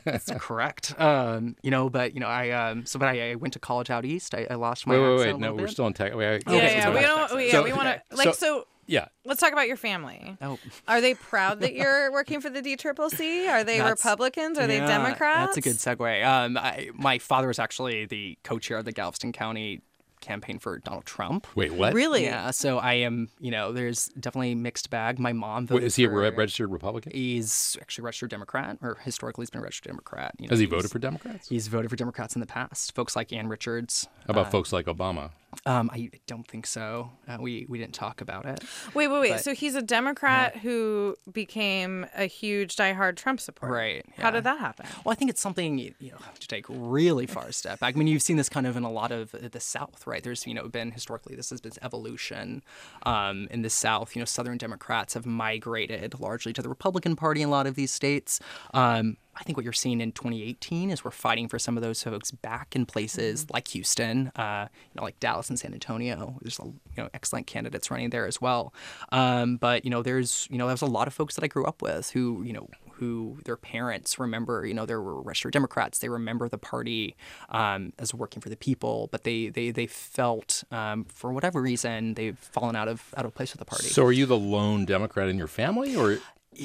that's 0.04 0.30
correct. 0.38 0.98
Um, 1.00 1.56
you 1.62 1.70
know, 1.70 1.90
but 1.90 2.14
you 2.14 2.20
know, 2.20 2.26
I 2.28 2.50
um, 2.50 2.86
so 2.86 2.98
but 2.98 3.08
I, 3.08 3.32
I 3.32 3.34
went 3.34 3.52
to 3.54 3.58
college 3.58 3.90
out 3.90 4.03
east. 4.04 4.34
I, 4.34 4.46
I 4.50 4.54
lost 4.54 4.86
my 4.86 4.94
Wait, 4.94 5.00
wait, 5.00 5.14
accent 5.14 5.32
wait. 5.34 5.40
No, 5.40 5.46
little 5.46 5.56
we're 5.56 5.62
bit. 5.66 5.72
still 5.72 5.86
in 5.86 5.92
Texas. 5.94 6.18
Yeah, 6.20 6.54
Okay, 6.54 6.76
yeah, 6.76 6.82
so 6.84 6.90
we 6.90 6.96
back 6.96 7.04
don't. 7.06 7.28
to 7.30 7.36
We, 7.36 7.46
yeah, 7.46 7.52
So- 7.52 7.62
we 7.64 7.72
want 7.72 7.88
to 8.10 8.16
like 8.16 8.26
So- 8.26 8.32
so. 8.32 8.66
Yeah. 8.86 9.06
Let's 9.24 9.40
talk 9.40 9.50
about 9.52 9.66
your 9.66 9.78
family. 9.78 10.36
Oh, 10.42 10.58
Are 10.86 11.00
they 11.00 11.14
proud 11.14 11.60
that 11.60 11.72
you're 11.74 12.12
working 12.12 12.42
for 12.42 12.50
the 12.50 12.60
D 12.60 12.76
Triple 12.76 13.08
C? 13.08 13.48
Are 13.48 13.64
they 13.64 13.78
That's- 13.78 13.92
Republicans? 14.04 14.58
Are 14.58 14.66
they 14.66 14.78
Democrats? 14.78 15.54
That's 15.54 15.56
a 15.56 15.60
good 15.62 15.76
segue. 15.98 16.22
Um, 16.26 16.58
I, 16.58 16.90
my 16.92 17.16
father 17.18 17.48
was 17.48 17.58
actually 17.58 18.04
the 18.04 18.36
co-chair 18.44 18.76
of 18.76 18.84
the 18.84 18.92
Galveston 18.92 19.32
County 19.32 19.80
campaign 20.24 20.58
for 20.58 20.78
Donald 20.78 21.04
Trump. 21.04 21.46
Wait, 21.54 21.72
what? 21.72 21.92
Really? 21.94 22.24
Yeah, 22.24 22.50
so 22.50 22.78
I 22.78 22.94
am, 22.94 23.28
you 23.38 23.50
know, 23.50 23.72
there's 23.72 24.08
definitely 24.08 24.54
mixed 24.54 24.90
bag. 24.90 25.18
My 25.18 25.32
mom 25.32 25.66
Wait, 25.70 25.84
is 25.84 25.96
he 25.96 26.04
a 26.04 26.08
for, 26.08 26.20
re- 26.20 26.30
registered 26.30 26.70
Republican? 26.70 27.12
He's 27.12 27.76
actually 27.80 28.02
a 28.02 28.06
registered 28.06 28.30
Democrat, 28.30 28.78
or 28.82 28.96
historically 29.02 29.42
he's 29.42 29.50
been 29.50 29.60
a 29.60 29.64
registered 29.64 29.90
Democrat. 29.90 30.34
You 30.38 30.48
know, 30.48 30.52
Has 30.52 30.60
he 30.60 30.66
voted 30.66 30.90
for 30.90 30.98
Democrats? 30.98 31.48
He's 31.48 31.68
voted 31.68 31.90
for 31.90 31.96
Democrats 31.96 32.34
in 32.34 32.40
the 32.40 32.46
past. 32.46 32.94
Folks 32.94 33.14
like 33.14 33.32
Ann 33.32 33.48
Richards. 33.48 34.08
How 34.26 34.32
about 34.32 34.46
uh, 34.46 34.50
folks 34.50 34.72
like 34.72 34.86
Obama? 34.86 35.30
Um, 35.66 35.90
I 35.92 36.10
don't 36.26 36.46
think 36.46 36.66
so. 36.66 37.10
Uh, 37.28 37.38
we 37.40 37.66
we 37.68 37.78
didn't 37.78 37.94
talk 37.94 38.20
about 38.20 38.46
it. 38.46 38.62
Wait, 38.94 39.08
wait, 39.08 39.20
wait. 39.20 39.30
But- 39.32 39.44
so 39.44 39.54
he's 39.54 39.74
a 39.74 39.82
Democrat 39.82 40.56
who 40.56 41.16
became 41.30 42.06
a 42.16 42.26
huge 42.26 42.76
diehard 42.76 43.16
Trump 43.16 43.40
supporter. 43.40 43.74
Right, 43.74 44.04
How 44.18 44.30
did 44.30 44.44
that 44.44 44.58
happen? 44.58 44.86
Well, 45.04 45.12
I 45.12 45.14
think 45.14 45.30
it's 45.30 45.40
something 45.40 45.78
you 45.78 45.94
know 46.00 46.18
to 46.38 46.48
take 46.48 46.66
really 46.68 47.26
far 47.26 47.50
step 47.52 47.80
back. 47.80 47.94
I 47.94 47.98
mean, 47.98 48.08
you've 48.08 48.22
seen 48.22 48.36
this 48.36 48.48
kind 48.48 48.66
of 48.66 48.76
in 48.76 48.84
a 48.84 48.90
lot 48.90 49.12
of 49.12 49.32
the 49.32 49.60
South, 49.60 50.06
right? 50.06 50.22
There's 50.22 50.46
you 50.46 50.54
know 50.54 50.68
been 50.68 50.90
historically 50.92 51.34
this 51.36 51.50
has 51.50 51.60
been 51.60 51.72
evolution 51.82 52.62
um, 53.04 53.48
in 53.50 53.62
the 53.62 53.70
South. 53.70 54.14
You 54.14 54.20
know, 54.20 54.26
Southern 54.26 54.58
Democrats 54.58 55.14
have 55.14 55.26
migrated 55.26 56.18
largely 56.20 56.52
to 56.52 56.62
the 56.62 56.68
Republican 56.68 57.16
Party 57.16 57.42
in 57.42 57.48
a 57.48 57.50
lot 57.50 57.66
of 57.66 57.74
these 57.74 57.90
states. 57.90 58.40
Um, 58.72 59.16
I 59.36 59.42
think 59.42 59.56
what 59.56 59.64
you're 59.64 59.72
seeing 59.72 60.00
in 60.00 60.12
2018 60.12 60.90
is 60.90 61.04
we're 61.04 61.10
fighting 61.10 61.48
for 61.48 61.58
some 61.58 61.76
of 61.76 61.82
those 61.82 62.02
folks 62.02 62.30
back 62.30 62.76
in 62.76 62.86
places 62.86 63.46
like 63.50 63.68
Houston, 63.68 64.28
uh, 64.36 64.68
you 64.70 64.98
know, 64.98 65.04
like 65.04 65.18
Dallas 65.20 65.48
and 65.48 65.58
San 65.58 65.72
Antonio. 65.72 66.38
There's 66.42 66.58
you 66.58 66.74
know 66.96 67.08
excellent 67.14 67.46
candidates 67.46 67.90
running 67.90 68.10
there 68.10 68.26
as 68.26 68.40
well. 68.40 68.72
Um, 69.12 69.56
but 69.56 69.84
you 69.84 69.90
know, 69.90 70.02
there's 70.02 70.48
you 70.50 70.58
know, 70.58 70.68
there's 70.68 70.82
a 70.82 70.86
lot 70.86 71.08
of 71.08 71.14
folks 71.14 71.34
that 71.34 71.44
I 71.44 71.48
grew 71.48 71.64
up 71.64 71.82
with 71.82 72.10
who 72.10 72.42
you 72.44 72.52
know 72.52 72.68
who 72.94 73.38
their 73.44 73.56
parents 73.56 74.18
remember, 74.18 74.64
you 74.66 74.74
know, 74.74 74.86
they 74.86 74.94
were 74.94 75.20
registered 75.20 75.52
Democrats. 75.52 75.98
They 75.98 76.08
remember 76.08 76.48
the 76.48 76.58
party 76.58 77.16
um, 77.48 77.92
as 77.98 78.14
working 78.14 78.40
for 78.40 78.48
the 78.48 78.56
people, 78.56 79.08
but 79.10 79.24
they 79.24 79.48
they 79.48 79.70
they 79.70 79.86
felt 79.86 80.64
um, 80.70 81.04
for 81.04 81.32
whatever 81.32 81.60
reason 81.60 82.14
they've 82.14 82.38
fallen 82.38 82.76
out 82.76 82.88
of 82.88 83.12
out 83.16 83.24
of 83.24 83.34
place 83.34 83.52
with 83.52 83.58
the 83.58 83.64
party. 83.64 83.88
So, 83.88 84.04
are 84.04 84.12
you 84.12 84.26
the 84.26 84.38
lone 84.38 84.84
Democrat 84.84 85.28
in 85.28 85.38
your 85.38 85.48
family, 85.48 85.96
or 85.96 86.18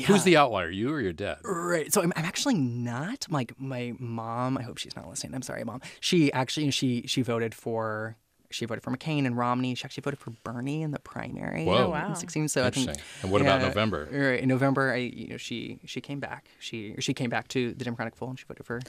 who's 0.07 0.23
the 0.23 0.37
outlier, 0.37 0.69
you 0.69 0.91
or 0.91 0.99
your 1.01 1.13
dad? 1.13 1.37
Right. 1.43 1.91
So 1.93 2.01
I'm, 2.01 2.13
I'm 2.15 2.25
actually 2.25 2.55
not. 2.55 3.25
Like 3.29 3.59
my 3.59 3.93
mom. 3.99 4.57
I 4.57 4.61
hope 4.63 4.77
she's 4.77 4.95
not 4.95 5.07
listening. 5.09 5.35
I'm 5.35 5.41
sorry, 5.41 5.63
mom. 5.63 5.81
She 5.99 6.31
actually 6.33 6.71
she 6.71 7.03
she 7.07 7.21
voted 7.21 7.53
for. 7.55 8.17
She 8.51 8.65
voted 8.65 8.83
for 8.83 8.89
McCain 8.89 9.27
and 9.27 9.37
Romney. 9.37 9.75
She 9.75 9.85
actually 9.85 10.01
voted 10.01 10.19
for 10.19 10.31
Bernie 10.43 10.81
in 10.81 10.89
the 10.89 10.97
primary. 10.97 11.65
Whoa. 11.65 11.75
in 11.77 11.83
Oh, 11.83 11.89
wow. 11.91 12.13
16. 12.15 12.47
So 12.47 12.61
I 12.65 12.71
think. 12.71 12.87
Interesting. 12.87 13.05
And 13.21 13.31
what 13.31 13.41
about 13.41 13.61
November? 13.61 14.07
Right. 14.11 14.39
In 14.39 14.49
November, 14.49 14.91
I 14.91 14.95
you 14.97 15.27
know 15.27 15.37
she 15.37 15.79
she 15.85 16.01
came 16.01 16.19
back. 16.19 16.49
She 16.57 16.95
she 16.99 17.13
came 17.13 17.29
back 17.29 17.47
to 17.49 17.73
the 17.75 17.83
Democratic 17.85 18.15
fold 18.15 18.31
and 18.31 18.39
she 18.39 18.45
voted 18.47 18.65
for 18.65 18.79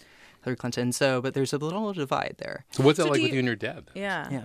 Hillary 0.44 0.56
Clinton. 0.56 0.92
So, 0.92 1.20
but 1.20 1.34
there's 1.34 1.52
a 1.52 1.58
little 1.58 1.92
divide 1.92 2.36
there. 2.38 2.64
So, 2.70 2.82
what's 2.82 2.96
that 2.96 3.02
So 3.04 3.08
like 3.10 3.18
do 3.18 3.22
with 3.24 3.28
you- 3.32 3.34
you 3.34 3.38
and 3.40 3.46
your 3.46 3.56
dad? 3.56 3.88
Yeah. 3.94 4.28
Yeah. 4.30 4.44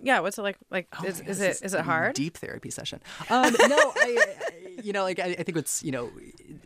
Yeah. 0.00 0.20
What's 0.20 0.38
it 0.38 0.42
like? 0.42 0.56
Like, 0.70 0.88
Oh 1.00 1.04
is, 1.04 1.20
God, 1.20 1.28
is 1.28 1.40
it 1.40 1.60
is 1.62 1.74
it 1.74 1.80
hard? 1.80 2.14
Deep 2.14 2.36
therapy 2.36 2.70
session. 2.70 3.00
Um, 3.30 3.54
no, 3.68 3.76
I, 3.96 4.18
I, 4.18 4.68
you 4.82 4.92
know, 4.92 5.02
like 5.02 5.18
I, 5.18 5.36
I 5.38 5.42
think 5.42 5.56
it's 5.56 5.82
you 5.82 5.90
know, 5.90 6.10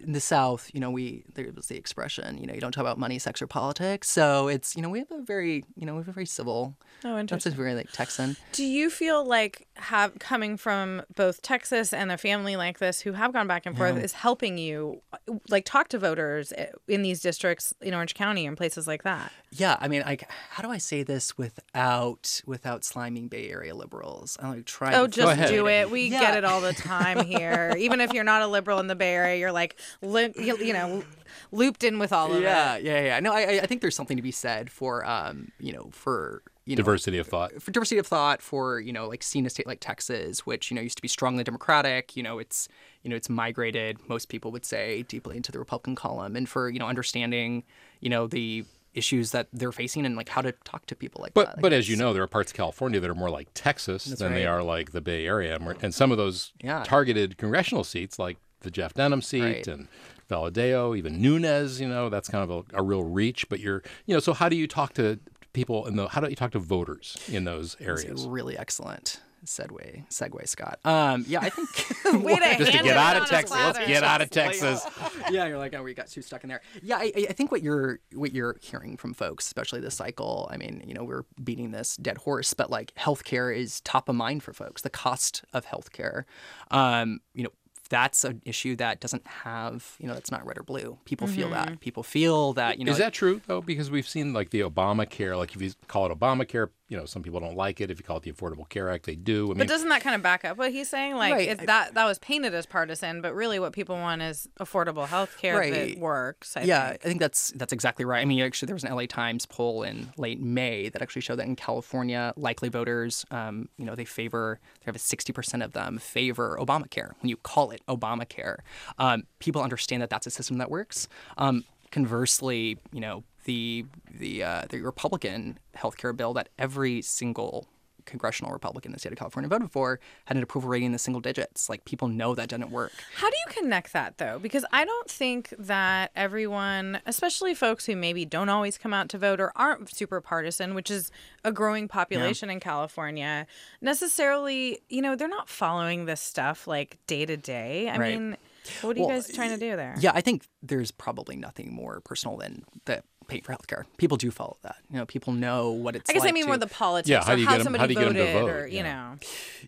in 0.03 0.13
the 0.13 0.21
South, 0.21 0.71
you 0.73 0.81
know, 0.81 0.91
we 0.91 1.25
there 1.35 1.51
was 1.55 1.67
the 1.67 1.77
expression, 1.77 2.39
you 2.39 2.47
know, 2.47 2.55
you 2.55 2.61
don't 2.61 2.73
talk 2.73 2.83
about 2.83 2.99
money, 2.99 3.19
sex, 3.19 3.41
or 3.43 3.47
politics. 3.47 4.11
So 4.11 4.49
it's 4.49 4.77
you 4.77 4.83
know, 4.83 4.91
we 4.91 4.99
have 5.01 5.11
a 5.11 5.23
very 5.23 5.65
you 5.77 5.87
know, 5.87 5.95
we 5.95 5.99
have 6.01 6.09
a 6.09 6.13
very 6.13 6.27
civil. 6.27 6.77
Oh, 7.05 7.15
That's 7.17 7.21
interesting. 7.21 7.53
a 7.55 7.57
very 7.57 7.75
like 7.75 7.91
Texan. 7.93 8.37
Do 8.53 8.65
you 8.65 8.91
feel 8.91 9.25
like 9.25 9.67
have 9.77 10.19
coming 10.19 10.57
from 10.57 11.03
both 11.17 11.43
Texas 11.43 11.93
and 11.93 12.13
a 12.13 12.19
family 12.19 12.57
like 12.57 12.79
this 12.79 13.01
who 13.01 13.13
have 13.13 13.33
gone 13.33 13.47
back 13.49 13.67
and 13.67 13.77
forth 13.77 13.97
is 13.97 14.13
helping 14.13 14.59
you 14.59 15.01
like 15.49 15.65
talk 15.65 15.89
to 15.89 15.99
voters 15.99 16.53
in 16.87 17.03
these 17.03 17.21
districts 17.21 17.75
in 17.81 17.95
Orange 17.95 18.15
County 18.15 18.47
and 18.47 18.57
places 18.57 18.87
like 18.87 19.03
that? 19.03 19.33
Yeah, 19.51 19.77
I 19.81 19.89
mean, 19.89 20.03
like, 20.03 20.31
how 20.51 20.63
do 20.63 20.71
I 20.71 20.79
say 20.79 21.03
this 21.03 21.37
without 21.37 22.41
without 22.47 22.85
sliming 23.23 23.31
Bay 23.31 23.51
Area 23.51 23.75
liberals? 23.75 24.37
I'm 24.41 24.51
like 24.57 24.65
try. 24.65 24.95
Oh, 24.95 25.07
to 25.07 25.13
just 25.13 25.49
do 25.49 25.67
it. 25.69 25.91
We 25.91 26.09
Yeah. 26.09 26.21
get 26.21 26.37
it 26.37 26.45
all 26.45 26.61
the 26.61 26.73
time 26.73 27.25
here. 27.27 27.75
Even 27.79 28.01
if 28.01 28.13
you're 28.13 28.25
not 28.25 28.43
a 28.43 28.47
liberal 28.47 28.79
in 28.81 28.87
the 28.87 28.95
Bay 28.97 29.15
Area, 29.15 29.39
you're 29.39 29.53
like 29.53 29.77
you 30.03 30.33
you 30.59 30.73
know 30.73 31.05
looped 31.51 31.85
in 31.85 31.99
with 31.99 32.13
all 32.13 32.33
of 32.33 32.43
yeah, 32.43 32.77
it. 32.77 32.85
Yeah, 32.85 32.95
yeah, 33.01 33.05
yeah. 33.07 33.21
No, 33.21 33.33
I, 33.33 33.61
I 33.63 33.67
think 33.67 33.81
there's 33.81 33.97
something 33.97 34.17
to 34.17 34.23
be 34.23 34.31
said 34.31 34.71
for, 34.71 35.05
um, 35.07 35.51
you 35.59 35.73
know, 35.73 35.89
for 35.93 36.43
you 36.65 36.77
know, 36.77 36.81
Diversity 36.83 37.19
of 37.19 37.27
thought. 37.27 37.61
for 37.61 37.73
diversity 37.73 37.99
of 37.99 38.07
thought 38.07 38.41
for 38.41 38.79
you 38.79 38.93
know 38.93 39.09
like 39.09 39.23
seeing 39.25 39.45
a 39.47 39.51
state 39.51 39.67
like 39.67 39.81
Texas, 39.81 40.47
which 40.47 40.71
you 40.71 40.75
know 40.77 40.81
used 40.81 40.97
to 40.97 41.03
be 41.03 41.09
strongly 41.09 41.43
Democratic, 41.43 42.17
you 42.17 42.23
know 42.23 42.39
it's 42.39 42.69
you 43.03 43.11
know 43.11 43.17
it's 43.17 43.29
migrated. 43.29 43.99
Most 44.09 44.29
people 44.29 44.53
would 44.53 44.65
say 44.65 45.03
deeply 45.03 45.37
into 45.37 45.51
the 45.51 45.59
Republican 45.59 45.97
column, 45.97 46.37
and 46.37 46.49
for 46.49 46.69
you 46.71 46.79
know 46.79 46.87
understanding 46.87 47.65
you 48.01 48.09
know 48.09 48.29
the 48.29 48.65
issues 48.95 49.31
that 49.31 49.49
they're 49.53 49.73
facing 49.73 50.05
and 50.07 50.17
like 50.17 50.29
how 50.29 50.43
to 50.43 50.53
talk 50.65 50.87
to 50.87 50.95
people 50.95 51.23
like 51.23 51.35
But 51.35 51.47
that. 51.47 51.57
Like, 51.57 51.63
but 51.63 51.73
as 51.73 51.89
you 51.89 51.97
know, 51.97 52.13
there 52.13 52.23
are 52.23 52.27
parts 52.27 52.53
of 52.53 52.57
California 52.57 53.01
that 53.01 53.09
are 53.11 53.15
more 53.15 53.31
like 53.31 53.49
Texas 53.55 54.05
than 54.05 54.35
they 54.35 54.47
are 54.47 54.63
like 54.63 54.93
the 54.93 55.01
Bay 55.01 55.27
Area, 55.27 55.57
and, 55.57 55.77
and 55.83 55.95
some 55.95 56.11
of 56.13 56.19
those 56.19 56.53
Yeah. 56.63 56.83
targeted 56.85 57.39
congressional 57.39 57.85
seats, 57.85 58.19
like 58.19 58.37
the 58.61 58.71
Jeff 58.71 58.95
Denham 58.95 59.23
seat 59.23 59.41
Right. 59.43 59.67
and 59.69 59.89
Valadao, 60.31 60.97
even 60.97 61.21
Nunes, 61.21 61.81
you 61.81 61.89
know, 61.89 62.09
that's 62.09 62.29
kind 62.29 62.49
of 62.49 62.65
a, 62.73 62.79
a 62.79 62.83
real 62.83 63.03
reach. 63.05 63.49
But 63.49 63.61
you're, 63.61 63.83
you 64.07 64.15
know, 64.15 64.21
so 64.21 64.33
how 64.33 64.49
do 64.49 64.57
you 64.57 64.67
talk 64.67 64.95
to 64.95 65.19
people 65.53 65.87
in 65.87 65.97
the? 65.97 66.09
How 66.09 66.21
do 66.21 66.29
you 66.29 66.37
talk 66.37 66.53
to 66.53 66.59
voters 66.59 67.17
in 67.29 67.45
those 67.45 67.77
areas? 67.81 68.25
a 68.25 68.29
really 68.31 68.57
excellent 68.57 69.21
segue 69.45 70.09
segue 70.09 70.49
Scott. 70.49 70.79
Um, 70.85 71.25
yeah, 71.29 71.41
I 71.41 71.51
think 71.51 71.69
Way 72.25 72.37
to 72.37 72.57
Just 72.59 72.73
to 72.73 72.83
get 72.83 72.97
out 72.97 73.17
of 73.17 73.29
Texas, 73.29 73.57
let's 73.57 73.79
get 73.79 74.03
out 74.03 74.21
of 74.23 74.31
Texas. 74.31 74.87
yeah, 75.31 75.47
you're 75.47 75.59
like, 75.59 75.75
oh, 75.75 75.83
we 75.83 75.95
got 75.95 76.09
too 76.09 76.23
stuck 76.23 76.43
in 76.45 76.49
there. 76.49 76.61
Yeah, 76.83 76.97
I, 76.99 77.13
I- 77.17 77.27
I 77.31 77.33
think 77.33 77.51
what 77.51 77.63
you're 77.63 78.01
what 78.15 78.33
you're 78.33 78.57
hearing 78.61 78.97
from 78.97 79.15
folks, 79.15 79.47
especially 79.47 79.81
this 79.81 79.95
cycle. 79.95 80.49
I 80.53 80.57
mean, 80.57 80.83
you 80.87 80.95
know, 80.95 81.05
we're 81.05 81.25
beating 81.43 81.71
this 81.71 81.97
dead 81.97 82.19
horse, 82.19 82.53
but 82.55 82.71
like 82.71 82.93
healthcare 82.95 83.55
is 83.57 83.81
top 83.83 84.09
of 84.09 84.15
mind 84.15 84.43
for 84.43 84.53
folks. 84.53 84.83
The 84.83 84.91
cost 84.91 85.45
of 85.53 85.65
healthcare, 85.67 86.25
um, 86.71 87.21
you 87.35 87.45
know. 87.45 87.51
That's 87.91 88.25
an 88.25 88.41
issue 88.47 88.75
that 88.77 89.01
doesn't 89.01 89.27
have, 89.27 89.97
you 89.99 90.07
know, 90.07 90.15
that's 90.15 90.31
not 90.31 90.47
red 90.47 90.57
or 90.57 90.63
blue. 90.63 90.97
People 91.05 91.27
feel 91.27 91.51
that. 91.51 91.79
People 91.81 92.03
feel 92.03 92.55
that, 92.55 92.79
you 92.79 92.87
know. 92.87 92.93
Is 92.93 92.97
that 92.97 93.13
true 93.13 93.43
though? 93.47 93.61
Because 93.61 93.91
we've 93.91 94.09
seen 94.09 94.33
like 94.33 94.49
the 94.49 94.61
Obamacare, 94.61 95.37
like 95.37 95.55
if 95.55 95.61
you 95.61 95.73
call 95.89 96.11
it 96.11 96.19
Obamacare, 96.19 96.71
you 96.93 96.99
know, 96.99 97.07
some 97.07 97.23
people 97.23 97.41
don't 97.41 97.57
like 97.57 97.81
it. 97.81 97.91
If 97.91 97.99
you 97.99 98.05
call 98.05 98.19
it 98.19 98.23
the 98.23 98.31
Affordable 98.31 98.69
Care 98.69 98.91
Act, 98.91 99.07
they 99.07 99.15
do. 99.15 99.47
I 99.47 99.49
mean, 99.49 99.57
But 99.57 99.69
doesn't 99.69 99.89
that 99.89 100.03
kind 100.03 100.15
of 100.15 100.21
back 100.21 100.45
up 100.45 100.59
what 100.59 100.73
he's 100.73 100.91
saying? 100.91 101.15
Like 101.17 101.33
Right. 101.33 101.49
it, 101.49 101.67
that 101.67 101.95
that 101.95 102.05
was 102.05 102.19
painted 102.19 102.53
as 102.53 102.67
partisan, 102.67 103.23
but 103.23 103.35
really 103.35 103.59
what 103.59 103.73
people 103.73 103.97
want 103.97 104.21
is 104.21 104.47
affordable 104.61 105.07
health 105.07 105.39
care 105.39 105.71
that 105.71 105.97
works. 105.99 106.55
I 106.55 106.65
yeah, 106.65 106.91
think. 106.91 107.01
I 107.03 107.09
think 107.09 107.21
that's 107.21 107.51
that's 107.57 107.73
exactly 107.73 108.05
right. 108.05 108.21
I 108.21 108.27
mean, 108.27 108.41
actually, 108.43 108.67
there 108.67 108.75
was 108.75 108.85
an 108.85 108.95
LA 108.95 109.07
Times 109.07 109.47
poll 109.47 109.85
in 109.85 110.13
late 110.19 110.39
May 110.39 110.91
that 110.91 111.01
actually 111.01 111.23
showed 111.23 111.37
that 111.37 111.47
in 111.47 111.57
California, 111.57 112.35
likely 112.37 112.69
voters, 112.69 113.25
um, 113.31 113.71
you 113.79 113.87
know, 113.87 113.95
they 113.95 114.05
favor, 114.05 114.61
they 114.81 114.85
have 114.85 114.95
a 114.97 114.99
sixty 114.99 115.33
percent 115.33 115.63
of 115.63 115.73
them 115.73 115.97
favor 115.97 116.59
Obamacare. 116.61 117.13
When 117.23 117.31
you 117.31 117.39
call 117.39 117.71
it 117.71 117.81
Obamacare, 117.89 118.59
um, 118.99 119.23
people 119.39 119.63
understand 119.63 120.03
that 120.03 120.11
that's 120.11 120.27
a 120.27 120.31
system 120.31 120.59
that 120.59 120.71
works. 120.71 121.09
Um, 121.39 121.65
conversely, 121.91 122.79
you 122.93 123.01
know, 123.01 123.25
the 123.45 123.87
the 124.11 124.43
uh, 124.43 124.63
the 124.71 124.81
Republican 124.83 125.59
healthcare 125.77 126.17
bill 126.17 126.33
that 126.35 126.49
every 126.59 127.03
single 127.03 127.69
congressional 128.05 128.53
Republican 128.53 128.89
in 128.91 128.95
the 128.95 128.99
state 128.99 129.13
of 129.13 129.19
California 129.19 129.49
voted 129.49 129.71
for 129.71 130.01
had 130.25 130.37
an 130.37 130.43
approval 130.43 130.69
rating 130.69 130.87
in 130.87 130.93
the 130.93 130.99
single 130.99 131.21
digits. 131.21 131.69
Like 131.69 131.85
people 131.85 132.09
know 132.09 132.35
that 132.35 132.49
doesn't 132.49 132.71
work. 132.73 132.91
How 133.15 133.31
do 133.31 133.37
you 133.47 133.53
connect 133.63 133.93
that 133.93 134.19
though? 134.19 134.41
Because 134.41 134.65
I 134.73 134.85
don't 134.85 135.09
think 135.09 135.55
that 135.57 136.11
everyone, 136.17 137.01
especially 137.07 137.55
folks 137.55 137.87
who 137.87 137.95
maybe 137.95 138.25
don't 138.25 138.49
always 138.49 138.77
come 138.77 138.93
out 138.93 139.09
to 139.11 139.19
vote 139.19 139.39
or 139.41 139.53
aren't 139.55 139.95
super 139.95 140.21
partisan, 140.21 140.75
which 140.75 140.91
is 140.91 141.13
a 141.45 141.53
growing 141.53 141.87
population 141.87 142.51
in 142.51 142.59
California, 142.59 143.47
necessarily, 143.81 144.81
you 144.89 145.01
know, 145.01 145.15
they're 145.15 145.29
not 145.29 145.49
following 145.49 146.07
this 146.07 146.21
stuff 146.21 146.67
like 146.67 146.99
day 147.07 147.25
to 147.25 147.37
day. 147.37 147.89
I 147.89 147.99
Right. 147.99 148.19
mean, 148.19 148.37
what 148.81 148.97
are 148.97 149.01
you 149.01 149.07
guys 149.09 149.31
trying 149.33 149.51
to 149.51 149.57
do 149.59 149.77
there? 149.77 149.95
Yeah, 150.01 150.11
I 150.15 150.21
think 150.23 150.47
there's 150.61 150.91
probably 150.91 151.37
nothing 151.37 151.73
more 151.73 152.01
personal 152.01 152.37
than 152.39 152.65
the 152.87 153.05
paying 153.29 153.43
for 153.43 153.53
healthcare. 153.53 153.85
People 153.97 154.17
do 154.17 154.31
follow 154.31 154.57
that. 154.63 154.77
You 154.91 154.99
know, 154.99 155.07
people 155.07 155.33
know 155.33 155.71
what 155.71 155.97
it's 155.97 156.09
like. 156.09 156.15
I 156.15 156.19
guess 156.19 156.25
like 156.25 156.31
I 156.31 156.35
mean 156.35 156.43
to- 156.45 156.49
more 156.49 156.57
the 156.59 156.67
politics 156.67 157.09
Yeah, 157.09 157.25
how 157.25 157.33
or 157.33 157.37
do 157.37 157.41
you 157.43 157.47
how 157.47 157.53
get 157.53 157.61
'em- 157.61 157.65
somebody 157.65 157.81
how 157.81 157.87
do 157.87 157.93
you 157.95 157.99
get 157.99 158.09
'em 158.09 158.15
to 158.15 158.33
voted 158.33 158.41
vote? 158.43 158.51
or, 158.51 158.67
you 158.67 158.77
Yeah. 158.79 158.83
know. 158.83 159.19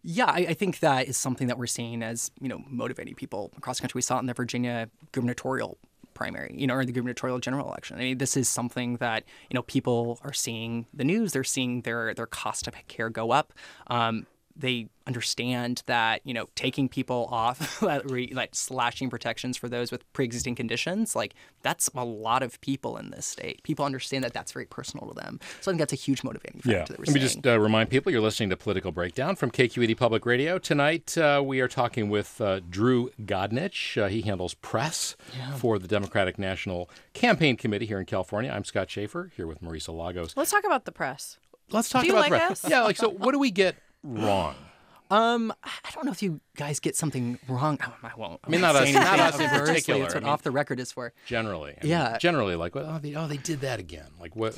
Yeah, 0.03 0.27
I, 0.27 0.39
I 0.51 0.55
think 0.55 0.81
that 0.81 1.09
is 1.09 1.17
something 1.17 1.47
that 1.49 1.59
we're 1.59 1.67
seeing 1.67 2.03
as, 2.03 2.31
you 2.41 2.49
know, 2.49 2.63
motivating 2.69 3.15
people 3.15 3.53
across 3.57 3.79
the 3.79 3.83
country. 3.83 3.99
We 3.99 4.03
saw 4.03 4.17
it 4.17 4.21
in 4.21 4.27
the 4.27 4.35
Virginia 4.35 4.89
gubernatorial 5.13 5.79
primary, 6.15 6.55
you 6.57 6.67
know, 6.67 6.75
or 6.75 6.85
the 6.85 6.93
gubernatorial 6.93 7.41
general 7.41 7.67
election. 7.67 7.97
I 7.97 8.01
mean, 8.01 8.19
this 8.19 8.37
is 8.37 8.49
something 8.49 8.99
that, 8.99 9.25
you 9.51 9.55
know, 9.55 9.63
people 9.63 10.21
are 10.23 10.33
seeing 10.33 10.87
the 10.95 11.03
news, 11.05 11.33
they're 11.33 11.43
seeing 11.43 11.81
their 11.83 12.15
their 12.15 12.27
cost 12.27 12.69
of 12.69 12.75
care 12.87 13.11
go 13.11 13.33
up. 13.33 13.53
Um, 13.89 14.27
they 14.57 14.89
understand 15.07 15.83
that 15.87 16.21
you 16.25 16.33
know 16.33 16.47
taking 16.55 16.89
people 16.89 17.29
off 17.31 17.83
like 17.83 18.55
slashing 18.55 19.11
protections 19.11 19.57
for 19.57 19.69
those 19.69 19.91
with 19.93 20.11
pre-existing 20.13 20.55
conditions 20.55 21.15
like 21.15 21.35
that's 21.63 21.91
a 21.95 22.05
lot 22.05 22.43
of 22.43 22.61
people 22.61 22.97
in 22.97 23.11
this 23.11 23.27
state 23.27 23.63
people 23.65 23.85
understand 23.85 24.25
that 24.25 24.33
that's 24.33 24.53
very 24.53 24.65
personal 24.65 25.07
to 25.09 25.15
them 25.15 25.39
so 25.61 25.71
i 25.71 25.73
think 25.73 25.79
that's 25.79 25.93
a 25.93 25.97
huge 25.97 26.23
motivating 26.25 26.61
factor 26.61 26.71
Yeah. 26.79 26.85
that 26.85 26.99
we're 26.99 27.05
Let 27.05 27.15
me 27.15 27.21
seeing. 27.21 27.43
just 27.43 27.47
uh, 27.47 27.59
remind 27.61 27.91
people 27.91 28.11
you're 28.13 28.23
listening 28.23 28.51
to 28.51 28.57
Political 28.57 28.93
Breakdown 28.93 29.37
from 29.37 29.51
KQED 29.51 29.97
Public 29.97 30.25
Radio. 30.25 30.59
Tonight, 30.59 31.17
uh, 31.19 31.43
we 31.45 31.61
are 31.61 31.69
talking 31.69 32.09
with 32.09 32.41
uh, 32.41 32.61
Drew 32.71 33.11
Godinich. 33.21 34.01
Uh, 34.01 34.09
he 34.09 34.23
handles 34.23 34.55
press 34.55 35.17
for 35.59 35.79
the 35.79 35.89
Democratic 35.89 36.39
National 36.39 36.89
Campaign 37.13 37.57
Committee 37.57 37.87
here 37.87 37.99
in 37.99 38.07
California. 38.07 38.51
I'm 38.51 38.65
Scott 38.65 38.89
Shafer 38.91 39.31
here 39.37 39.47
with 39.47 39.61
Marisa 39.63 39.95
Lagos. 39.97 40.37
Let's 40.37 40.51
talk 40.51 40.65
about 40.65 40.85
the 40.85 40.93
press. 40.93 41.39
let's 41.71 41.89
talk 41.89 42.03
Do 42.03 42.09
you 42.09 42.13
about 42.15 42.31
like 42.31 42.41
the- 42.41 42.53
us? 42.53 42.69
Yeah, 42.69 42.83
like 42.83 42.97
so. 42.97 43.09
What 43.11 43.33
do 43.33 43.39
we 43.39 43.51
get 43.51 43.77
wrong? 44.05 44.55
Um, 45.11 45.53
I 45.63 45.71
I 45.85 45.91
don't 45.93 46.05
know 46.07 46.13
if 46.13 46.23
you 46.23 46.41
guys 46.57 46.81
get 46.81 46.97
something 46.97 47.39
wrong. 47.49 47.79
Oh, 47.87 47.95
I 48.03 48.11
won't. 48.17 48.41
I 48.45 48.49
mean, 48.51 48.61
won't 48.63 48.63
not 48.63 48.75
us- 48.77 48.93
not 48.93 49.21
us 49.21 49.39
in 49.41 49.49
particular. 49.51 50.05
It's 50.05 50.15
I 50.15 50.19
what 50.19 50.23
mean- 50.25 50.33
off 50.33 50.43
the 50.43 50.51
record 50.51 50.79
is 50.81 50.93
for. 50.93 51.13
Generally, 51.27 51.73
I 51.81 51.83
mean, 51.85 51.91
Yeah. 51.91 52.19
generally, 52.19 52.57
like, 52.57 52.75
oh, 52.77 52.99
they, 53.03 53.15
oh, 53.15 53.27
they 53.27 53.37
did 53.37 53.61
that 53.61 53.81
again. 53.81 54.09
Like, 54.21 54.35
what? 54.37 54.57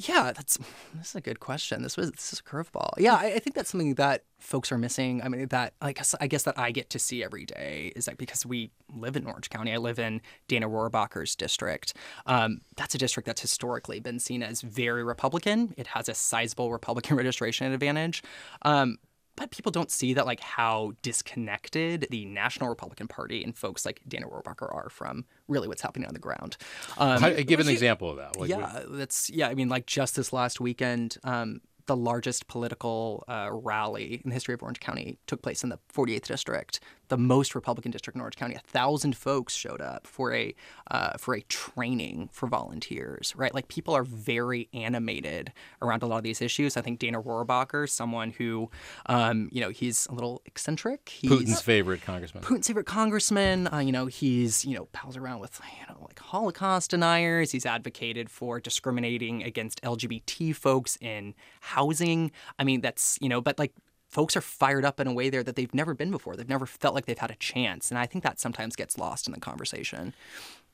Yeah, 0.00 0.30
that's 0.32 0.56
this 0.94 1.08
is 1.08 1.14
a 1.16 1.20
good 1.20 1.40
question. 1.40 1.82
This 1.82 1.96
was 1.96 2.12
this 2.12 2.32
is 2.32 2.38
a 2.38 2.42
curveball. 2.44 2.90
Yeah, 2.98 3.14
I, 3.14 3.34
I 3.34 3.38
think 3.40 3.56
that's 3.56 3.70
something 3.70 3.94
that 3.94 4.22
folks 4.38 4.70
are 4.70 4.78
missing. 4.78 5.20
I 5.24 5.28
mean, 5.28 5.48
that 5.48 5.72
I 5.82 5.92
guess 5.92 6.14
I 6.20 6.28
guess 6.28 6.44
that 6.44 6.56
I 6.56 6.70
get 6.70 6.88
to 6.90 7.00
see 7.00 7.24
every 7.24 7.44
day 7.44 7.92
is 7.96 8.04
that 8.04 8.16
because 8.16 8.46
we 8.46 8.70
live 8.94 9.16
in 9.16 9.26
Orange 9.26 9.50
County. 9.50 9.72
I 9.72 9.78
live 9.78 9.98
in 9.98 10.20
Dana 10.46 10.68
Rohrabacher's 10.68 11.34
district. 11.34 11.94
Um, 12.26 12.60
that's 12.76 12.94
a 12.94 12.98
district 12.98 13.26
that's 13.26 13.40
historically 13.40 13.98
been 13.98 14.20
seen 14.20 14.44
as 14.44 14.60
very 14.60 15.02
Republican. 15.02 15.74
It 15.76 15.88
has 15.88 16.08
a 16.08 16.14
sizable 16.14 16.70
Republican 16.70 17.16
registration 17.22 17.72
advantage. 17.72 18.22
Um, 18.62 18.98
but 19.38 19.50
people 19.50 19.70
don't 19.72 19.90
see 19.90 20.14
that 20.14 20.26
like 20.26 20.40
how 20.40 20.92
disconnected 21.02 22.06
the 22.10 22.24
National 22.24 22.68
Republican 22.68 23.08
Party 23.08 23.42
and 23.44 23.56
folks 23.56 23.84
like 23.86 24.00
Dana 24.06 24.26
Rohrabacher 24.26 24.72
are 24.74 24.88
from 24.90 25.24
really 25.46 25.68
what's 25.68 25.82
happening 25.82 26.08
on 26.08 26.14
the 26.14 26.20
ground. 26.20 26.56
Um, 26.98 27.20
How, 27.20 27.30
give 27.30 27.60
an 27.60 27.66
you- 27.66 27.72
example 27.72 28.10
of 28.10 28.16
that. 28.16 28.36
Like, 28.38 28.50
what- 28.50 28.60
yeah, 28.60 28.82
that's 28.88 29.30
yeah. 29.30 29.48
I 29.48 29.54
mean, 29.54 29.68
like 29.68 29.86
just 29.86 30.16
this 30.16 30.32
last 30.32 30.60
weekend, 30.60 31.16
um, 31.24 31.60
the 31.86 31.96
largest 31.96 32.48
political 32.48 33.24
uh, 33.28 33.48
rally 33.50 34.20
in 34.22 34.28
the 34.30 34.34
history 34.34 34.52
of 34.54 34.62
Orange 34.62 34.80
County 34.80 35.18
took 35.26 35.40
place 35.40 35.62
in 35.64 35.70
the 35.70 35.78
48th 35.94 36.26
district, 36.26 36.80
the 37.08 37.18
most 37.18 37.54
Republican 37.54 37.90
district 37.90 38.14
in 38.16 38.20
Orange 38.20 38.36
County. 38.36 38.54
A 38.54 38.60
thousand 38.60 39.16
folks 39.16 39.54
showed 39.54 39.80
up 39.80 40.06
for 40.06 40.32
a 40.32 40.54
uh, 40.90 41.12
for 41.18 41.34
a 41.34 41.40
training 41.42 42.28
for 42.32 42.46
volunteers. 42.46 43.34
Right, 43.36 43.52
like 43.52 43.68
people 43.68 43.94
are 43.94 44.04
very 44.04 44.68
animated 44.72 45.52
around 45.82 46.02
a 46.02 46.06
lot 46.06 46.18
of 46.18 46.22
these 46.22 46.40
issues. 46.40 46.76
I 46.76 46.82
think 46.82 46.98
Dana 46.98 47.22
Rohrabacher, 47.22 47.88
someone 47.88 48.30
who, 48.30 48.70
um, 49.06 49.48
you 49.52 49.60
know, 49.60 49.70
he's 49.70 50.06
a 50.06 50.14
little 50.14 50.42
eccentric. 50.46 51.08
He's, 51.08 51.30
Putin's 51.30 51.60
favorite 51.60 52.02
congressman. 52.02 52.42
Putin's 52.42 52.66
favorite 52.66 52.86
congressman. 52.86 53.72
Uh, 53.72 53.78
you 53.78 53.92
know, 53.92 54.06
he's 54.06 54.64
you 54.64 54.74
know 54.74 54.86
pals 54.92 55.16
around 55.16 55.40
with 55.40 55.60
you 55.80 55.94
know 55.94 56.00
like 56.06 56.18
Holocaust 56.18 56.90
deniers. 56.90 57.52
He's 57.52 57.66
advocated 57.66 58.30
for 58.30 58.60
discriminating 58.60 59.42
against 59.42 59.82
LGBT 59.82 60.54
folks 60.54 60.96
in 61.00 61.34
housing. 61.60 62.30
I 62.58 62.64
mean, 62.64 62.80
that's 62.80 63.18
you 63.20 63.28
know, 63.28 63.40
but 63.40 63.58
like 63.58 63.72
folks 64.08 64.36
are 64.36 64.40
fired 64.40 64.84
up 64.84 64.98
in 65.00 65.06
a 65.06 65.12
way 65.12 65.30
there 65.30 65.42
that 65.42 65.54
they've 65.56 65.74
never 65.74 65.94
been 65.94 66.10
before. 66.10 66.34
They've 66.36 66.48
never 66.48 66.66
felt 66.66 66.94
like 66.94 67.06
they've 67.06 67.18
had 67.18 67.30
a 67.30 67.36
chance, 67.36 67.90
and 67.90 67.98
I 67.98 68.06
think 68.06 68.24
that 68.24 68.40
sometimes 68.40 68.74
gets 68.76 68.98
lost 68.98 69.26
in 69.28 69.32
the 69.34 69.40
conversation. 69.40 70.14